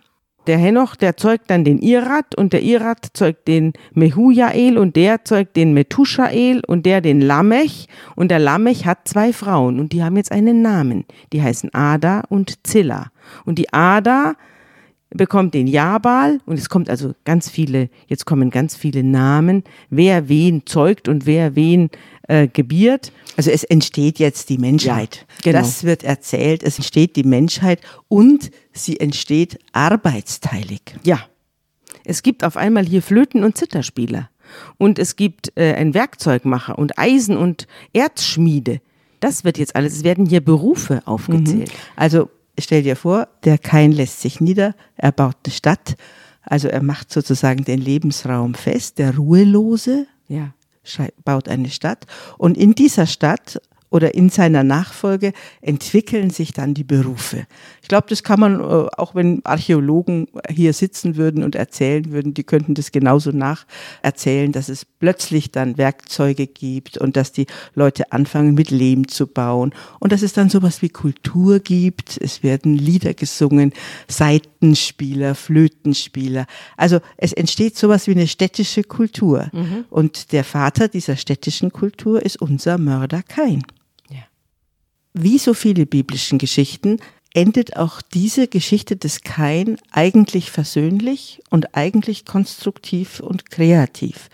Der 0.48 0.58
Henoch, 0.58 0.96
der 0.96 1.18
zeugt 1.18 1.50
dann 1.50 1.66
den 1.66 1.80
Irat 1.80 2.34
und 2.34 2.54
der 2.54 2.64
Irat 2.64 3.10
zeugt 3.14 3.50
den 3.50 3.74
Mehujael 3.94 4.78
und 4.78 4.96
der 4.96 5.26
zeugt 5.26 5.58
den 5.58 5.74
Metushael 5.74 6.62
und 6.66 6.86
der 6.86 7.02
den 7.02 7.20
Lamech 7.20 7.90
und 8.16 8.32
der 8.32 8.40
Lamech 8.40 8.86
hat 8.86 9.06
zwei 9.06 9.34
Frauen 9.34 9.82
und 9.82 9.92
die 9.92 10.02
haben 10.02 10.16
jetzt 10.16 10.32
einen 10.32 10.62
Namen. 10.62 11.04
Die 11.34 11.44
heißen 11.44 11.74
Ada 11.74 12.24
und 12.30 12.66
Zilla. 12.66 13.12
Und 13.46 13.60
die 13.60 13.74
Ada 13.74 14.36
bekommt 15.12 15.54
den 15.54 15.68
Jabal 15.68 16.40
und 16.46 16.60
es 16.60 16.70
kommt 16.70 16.90
also 16.90 17.14
ganz 17.26 17.50
viele, 17.50 17.90
jetzt 18.08 18.26
kommen 18.26 18.50
ganz 18.52 18.76
viele 18.76 19.04
Namen, 19.04 19.64
wer 19.90 20.30
wen 20.30 20.66
zeugt 20.66 21.08
und 21.08 21.26
wer 21.26 21.56
wen 21.56 21.90
äh, 22.28 22.48
gebiert. 22.48 23.12
Also 23.36 23.50
es 23.52 23.64
entsteht 23.64 24.20
jetzt 24.20 24.50
die 24.50 24.58
Menschheit. 24.58 25.26
Ja, 25.44 25.52
genau. 25.52 25.60
Das 25.60 25.84
wird 25.84 26.04
erzählt, 26.04 26.64
es 26.64 26.78
entsteht 26.78 27.16
die 27.16 27.24
Menschheit 27.24 27.82
und 28.08 28.52
sie 28.72 29.00
entsteht 29.00 29.60
arbeitsteilig. 29.72 30.82
Ja. 31.04 31.20
Es 32.06 32.24
gibt 32.24 32.44
auf 32.44 32.56
einmal 32.56 32.86
hier 32.86 33.02
Flöten- 33.02 33.44
und 33.44 33.58
Zitterspieler 33.58 34.30
und 34.78 35.00
es 35.00 35.16
gibt 35.16 35.52
äh, 35.56 35.74
einen 35.74 35.94
Werkzeugmacher 35.94 36.78
und 36.78 36.98
Eisen- 36.98 37.38
und 37.38 37.68
Erzschmiede. 37.94 38.82
Das 39.20 39.44
wird 39.44 39.58
jetzt 39.58 39.76
alles, 39.76 39.98
es 39.98 40.04
werden 40.04 40.26
hier 40.26 40.42
Berufe 40.42 41.02
aufgezählt. 41.06 41.70
Mhm. 41.70 41.94
Also 41.96 42.30
stell 42.62 42.84
dir 42.84 42.96
vor, 42.96 43.28
der 43.44 43.58
Kain 43.58 43.92
lässt 43.92 44.22
sich 44.22 44.42
nieder, 44.42 44.76
er 44.96 45.12
baut 45.12 45.38
eine 45.46 45.54
Stadt, 45.54 45.96
also 46.42 46.68
er 46.68 46.82
macht 46.82 47.12
sozusagen 47.12 47.64
den 47.64 47.80
Lebensraum 47.80 48.54
fest, 48.54 48.98
der 48.98 49.16
Ruhelose 49.16 50.08
ja. 50.28 50.54
baut 51.24 51.48
eine 51.48 51.70
Stadt 51.70 52.06
und 52.38 52.58
in 52.58 52.74
dieser 52.74 53.08
Stadt 53.08 53.62
oder 53.90 54.14
in 54.14 54.30
seiner 54.30 54.64
Nachfolge 54.64 55.34
entwickeln 55.62 56.30
sich 56.30 56.54
dann 56.54 56.74
die 56.74 56.84
Berufe. 56.84 57.46
Ich 57.82 57.88
glaube, 57.88 58.08
das 58.10 58.24
kann 58.24 58.40
man, 58.40 58.60
äh, 58.60 58.64
auch 58.64 59.16
wenn 59.16 59.44
Archäologen 59.46 60.28
hier 60.50 60.74
sitzen 60.74 61.16
würden 61.16 61.44
und 61.44 61.56
erzählen 61.56 62.12
würden, 62.12 62.34
die 62.34 62.44
könnten 62.44 62.76
das 62.76 62.92
genauso 62.92 63.32
nacherzählen, 63.32 64.52
dass 64.52 64.70
es 64.70 64.86
plötzlich 64.86 65.52
dann 65.52 65.78
Werkzeuge 65.78 66.46
gibt 66.46 66.98
und 66.98 67.18
dass 67.18 67.32
die 67.32 67.48
Leute 67.74 68.12
anfangen 68.12 68.54
mit 68.54 68.70
Lehm 68.70 69.08
zu 69.08 69.28
bauen 69.28 69.74
und 70.00 70.12
dass 70.12 70.22
es 70.22 70.34
dann 70.34 70.50
sowas 70.50 70.82
wie 70.82 70.90
Kultur 70.90 71.60
gibt. 71.60 72.18
Es 72.22 72.44
werden 72.44 72.76
Lieder 72.76 73.14
gesungen, 73.14 73.74
Seitenspieler, 74.08 75.34
Flötenspieler. 75.34 76.46
Also 76.78 77.00
es 77.18 77.34
entsteht 77.34 77.78
sowas 77.78 78.08
wie 78.08 78.12
eine 78.12 78.28
städtische 78.28 78.84
Kultur. 78.84 79.50
Mhm. 79.52 79.86
Und 79.90 80.32
der 80.32 80.44
Vater 80.44 80.88
dieser 80.88 81.16
städtischen 81.16 81.72
Kultur 81.72 82.24
ist 82.24 82.40
unser 82.40 82.78
Mörder 82.78 83.24
Kain 83.24 83.64
wie 85.14 85.38
so 85.38 85.54
viele 85.54 85.86
biblischen 85.86 86.38
Geschichten 86.38 87.00
endet 87.34 87.78
auch 87.78 88.02
diese 88.02 88.48
Geschichte 88.48 88.96
des 88.96 89.22
Kain 89.22 89.78
eigentlich 89.92 90.52
versöhnlich 90.52 91.42
und 91.50 91.76
eigentlich 91.76 92.26
konstruktiv 92.26 93.20
und 93.20 93.52
kreativ. 93.52 94.30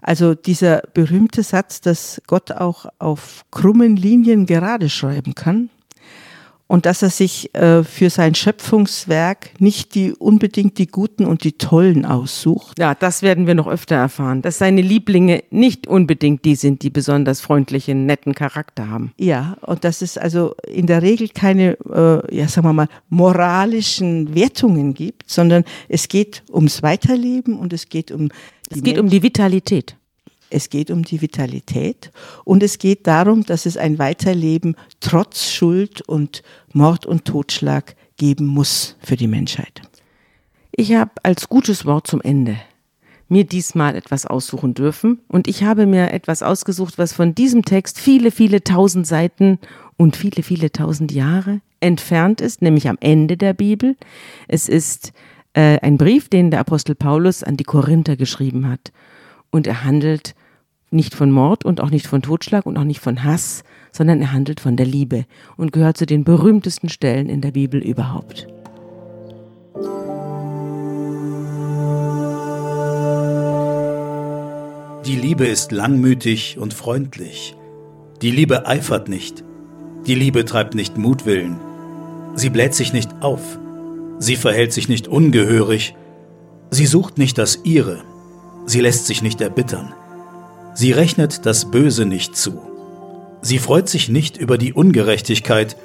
Also 0.00 0.34
dieser 0.34 0.82
berühmte 0.92 1.42
Satz, 1.42 1.80
dass 1.80 2.20
Gott 2.26 2.52
auch 2.52 2.84
auf 2.98 3.44
krummen 3.50 3.96
Linien 3.96 4.44
gerade 4.44 4.90
schreiben 4.90 5.34
kann, 5.34 5.70
und 6.66 6.86
dass 6.86 7.02
er 7.02 7.10
sich 7.10 7.54
äh, 7.54 7.84
für 7.84 8.10
sein 8.10 8.34
Schöpfungswerk 8.34 9.50
nicht 9.60 9.94
die 9.94 10.12
unbedingt 10.12 10.78
die 10.78 10.86
guten 10.86 11.26
und 11.26 11.44
die 11.44 11.52
tollen 11.52 12.04
aussucht. 12.04 12.78
Ja, 12.78 12.94
das 12.94 13.22
werden 13.22 13.46
wir 13.46 13.54
noch 13.54 13.66
öfter 13.66 13.96
erfahren, 13.96 14.42
dass 14.42 14.58
seine 14.58 14.80
Lieblinge 14.80 15.44
nicht 15.50 15.86
unbedingt 15.86 16.44
die 16.44 16.54
sind, 16.54 16.82
die 16.82 16.90
besonders 16.90 17.40
freundlichen, 17.40 18.06
netten 18.06 18.34
Charakter 18.34 18.88
haben. 18.88 19.12
Ja, 19.18 19.56
und 19.60 19.84
dass 19.84 20.02
es 20.02 20.16
also 20.16 20.54
in 20.66 20.86
der 20.86 21.02
Regel 21.02 21.28
keine, 21.28 21.76
äh, 21.92 22.36
ja, 22.36 22.48
sagen 22.48 22.66
wir 22.66 22.72
mal, 22.72 22.88
moralischen 23.08 24.34
Wertungen 24.34 24.94
gibt, 24.94 25.30
sondern 25.30 25.64
es 25.88 26.08
geht 26.08 26.42
ums 26.52 26.82
Weiterleben 26.82 27.58
und 27.58 27.72
es 27.72 27.88
geht 27.88 28.10
um 28.10 28.30
es 28.70 28.76
geht 28.76 28.96
Menschen. 28.96 29.00
um 29.00 29.10
die 29.10 29.22
Vitalität. 29.22 29.96
Es 30.54 30.70
geht 30.70 30.92
um 30.92 31.02
die 31.02 31.20
Vitalität 31.20 32.12
und 32.44 32.62
es 32.62 32.78
geht 32.78 33.08
darum, 33.08 33.44
dass 33.44 33.66
es 33.66 33.76
ein 33.76 33.98
Weiterleben 33.98 34.76
trotz 35.00 35.50
Schuld 35.50 36.00
und 36.02 36.44
Mord 36.72 37.06
und 37.06 37.24
Totschlag 37.24 37.96
geben 38.16 38.46
muss 38.46 38.96
für 39.00 39.16
die 39.16 39.26
Menschheit. 39.26 39.82
Ich 40.70 40.94
habe 40.94 41.10
als 41.24 41.48
gutes 41.48 41.86
Wort 41.86 42.06
zum 42.06 42.20
Ende 42.20 42.56
mir 43.28 43.42
diesmal 43.42 43.96
etwas 43.96 44.26
aussuchen 44.26 44.74
dürfen 44.74 45.22
und 45.26 45.48
ich 45.48 45.64
habe 45.64 45.86
mir 45.86 46.12
etwas 46.12 46.44
ausgesucht, 46.44 46.98
was 46.98 47.12
von 47.12 47.34
diesem 47.34 47.64
Text 47.64 47.98
viele, 47.98 48.30
viele 48.30 48.62
tausend 48.62 49.08
Seiten 49.08 49.58
und 49.96 50.14
viele, 50.14 50.44
viele 50.44 50.70
tausend 50.70 51.10
Jahre 51.10 51.62
entfernt 51.80 52.40
ist, 52.40 52.62
nämlich 52.62 52.88
am 52.88 52.98
Ende 53.00 53.36
der 53.36 53.54
Bibel. 53.54 53.96
Es 54.46 54.68
ist 54.68 55.12
äh, 55.54 55.80
ein 55.80 55.98
Brief, 55.98 56.28
den 56.28 56.52
der 56.52 56.60
Apostel 56.60 56.94
Paulus 56.94 57.42
an 57.42 57.56
die 57.56 57.64
Korinther 57.64 58.16
geschrieben 58.16 58.68
hat 58.68 58.92
und 59.50 59.66
er 59.66 59.82
handelt 59.82 60.36
nicht 60.94 61.14
von 61.14 61.30
Mord 61.30 61.64
und 61.64 61.80
auch 61.80 61.90
nicht 61.90 62.06
von 62.06 62.22
Totschlag 62.22 62.66
und 62.66 62.78
auch 62.78 62.84
nicht 62.84 63.00
von 63.00 63.24
Hass, 63.24 63.64
sondern 63.92 64.20
er 64.20 64.32
handelt 64.32 64.60
von 64.60 64.76
der 64.76 64.86
Liebe 64.86 65.26
und 65.56 65.72
gehört 65.72 65.96
zu 65.96 66.06
den 66.06 66.24
berühmtesten 66.24 66.88
Stellen 66.88 67.28
in 67.28 67.40
der 67.40 67.50
Bibel 67.50 67.82
überhaupt. 67.82 68.46
Die 75.06 75.16
Liebe 75.16 75.46
ist 75.46 75.70
langmütig 75.70 76.56
und 76.58 76.72
freundlich. 76.72 77.54
Die 78.22 78.30
Liebe 78.30 78.66
eifert 78.66 79.08
nicht. 79.08 79.44
Die 80.06 80.14
Liebe 80.14 80.46
treibt 80.46 80.74
nicht 80.74 80.96
Mutwillen. 80.96 81.56
Sie 82.34 82.48
bläht 82.48 82.74
sich 82.74 82.92
nicht 82.92 83.10
auf. 83.20 83.58
Sie 84.18 84.36
verhält 84.36 84.72
sich 84.72 84.88
nicht 84.88 85.06
ungehörig. 85.08 85.94
Sie 86.70 86.86
sucht 86.86 87.18
nicht 87.18 87.36
das 87.36 87.60
Ihre. 87.64 88.02
Sie 88.64 88.80
lässt 88.80 89.06
sich 89.06 89.22
nicht 89.22 89.40
erbittern. 89.40 89.92
Sie 90.74 90.90
rechnet 90.90 91.46
das 91.46 91.70
Böse 91.70 92.04
nicht 92.04 92.36
zu. 92.36 92.60
Sie 93.42 93.58
freut 93.58 93.88
sich 93.88 94.08
nicht 94.08 94.36
über 94.36 94.58
die 94.58 94.72
Ungerechtigkeit, 94.72 95.76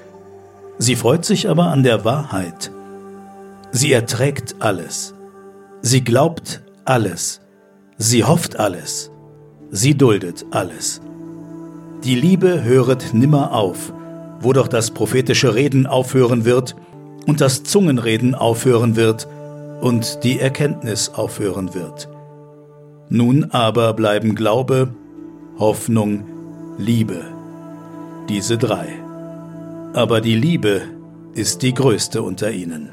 sie 0.80 0.95
freut 0.95 1.25
sich 1.25 1.47
aber 1.47 1.67
an 1.67 1.84
der 1.84 2.06
Wahrheit. 2.06 2.71
Sie 3.71 3.93
erträgt 3.93 4.56
alles. 4.60 5.13
Sie 5.82 6.04
glaubt 6.04 6.62
alles. 6.86 7.41
Sie 7.97 8.23
hofft 8.23 8.60
alles. 8.60 9.12
Sie 9.69 9.95
duldet 9.95 10.45
alles. 10.49 11.02
Die 12.04 12.15
Liebe 12.15 12.63
höret 12.63 13.13
nimmer 13.13 13.52
auf, 13.52 13.93
wo 14.39 14.54
doch 14.54 14.67
das 14.67 14.91
prophetische 14.91 15.54
Reden 15.54 15.86
aufhören 15.86 16.45
wird 16.45 16.75
und 17.28 17.41
das 17.41 17.63
Zungenreden 17.63 18.34
aufhören 18.34 18.95
wird 18.95 19.28
und 19.82 20.23
die 20.23 20.39
Erkenntnis 20.39 21.10
aufhören 21.10 21.75
wird. 21.75 22.10
Nun 23.12 23.45
aber 23.45 23.93
bleiben 23.93 24.36
Glaube, 24.36 24.93
Hoffnung, 25.58 26.26
Liebe. 26.78 27.26
Diese 28.30 28.60
drei. 28.60 28.88
Aber 29.93 30.22
die 30.22 30.36
Liebe 30.36 30.84
ist 31.34 31.63
die 31.63 31.74
größte 31.74 32.22
unter 32.22 32.52
ihnen. 32.52 32.89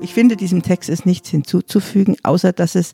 Ich 0.00 0.14
finde, 0.14 0.36
diesem 0.36 0.62
Text 0.62 0.88
ist 0.88 1.04
nichts 1.04 1.30
hinzuzufügen, 1.30 2.16
außer 2.22 2.52
dass 2.52 2.76
es 2.76 2.92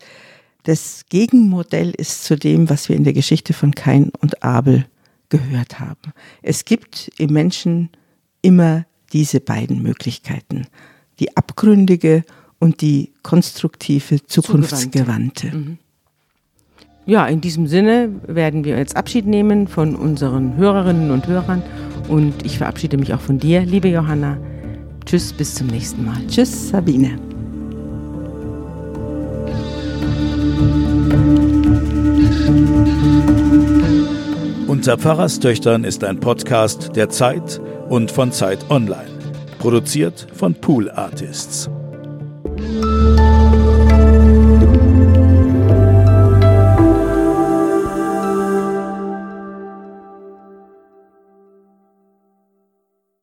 das 0.62 1.04
Gegenmodell 1.10 1.90
ist 1.90 2.24
zu 2.24 2.36
dem, 2.36 2.70
was 2.70 2.88
wir 2.88 2.96
in 2.96 3.04
der 3.04 3.12
Geschichte 3.12 3.52
von 3.52 3.74
Kain 3.74 4.10
und 4.20 4.42
Abel 4.42 4.86
gehört 5.28 5.78
haben. 5.78 6.14
Es 6.40 6.64
gibt 6.64 7.10
im 7.18 7.34
Menschen 7.34 7.90
immer 8.40 8.86
diese 9.12 9.40
beiden 9.40 9.82
Möglichkeiten. 9.82 10.66
Die 11.18 11.36
abgründige 11.36 12.24
und 12.60 12.82
die 12.82 13.10
konstruktive, 13.22 14.24
zukunftsgewandte. 14.24 15.50
Mhm. 15.56 15.78
Ja, 17.06 17.26
in 17.26 17.40
diesem 17.40 17.66
Sinne 17.66 18.10
werden 18.28 18.62
wir 18.64 18.78
jetzt 18.78 18.94
Abschied 18.94 19.26
nehmen 19.26 19.66
von 19.66 19.96
unseren 19.96 20.56
Hörerinnen 20.56 21.10
und 21.10 21.26
Hörern 21.26 21.62
und 22.08 22.44
ich 22.44 22.58
verabschiede 22.58 22.98
mich 22.98 23.12
auch 23.12 23.20
von 23.20 23.40
dir, 23.40 23.62
liebe 23.62 23.88
Johanna. 23.88 24.38
Tschüss, 25.06 25.32
bis 25.32 25.54
zum 25.54 25.66
nächsten 25.68 26.04
Mal. 26.04 26.24
Tschüss, 26.28 26.68
Sabine. 26.68 27.18
Unter 34.68 34.98
Pfarrerstöchtern 34.98 35.84
ist 35.84 36.04
ein 36.04 36.20
Podcast 36.20 36.94
der 36.94 37.08
Zeit 37.08 37.60
und 37.88 38.10
von 38.10 38.30
Zeit 38.30 38.70
Online. 38.70 39.10
Produziert 39.58 40.26
von 40.32 40.54
Pool 40.54 40.90
Artists. 40.90 41.68
Thank 42.60 42.84
you. 42.84 42.89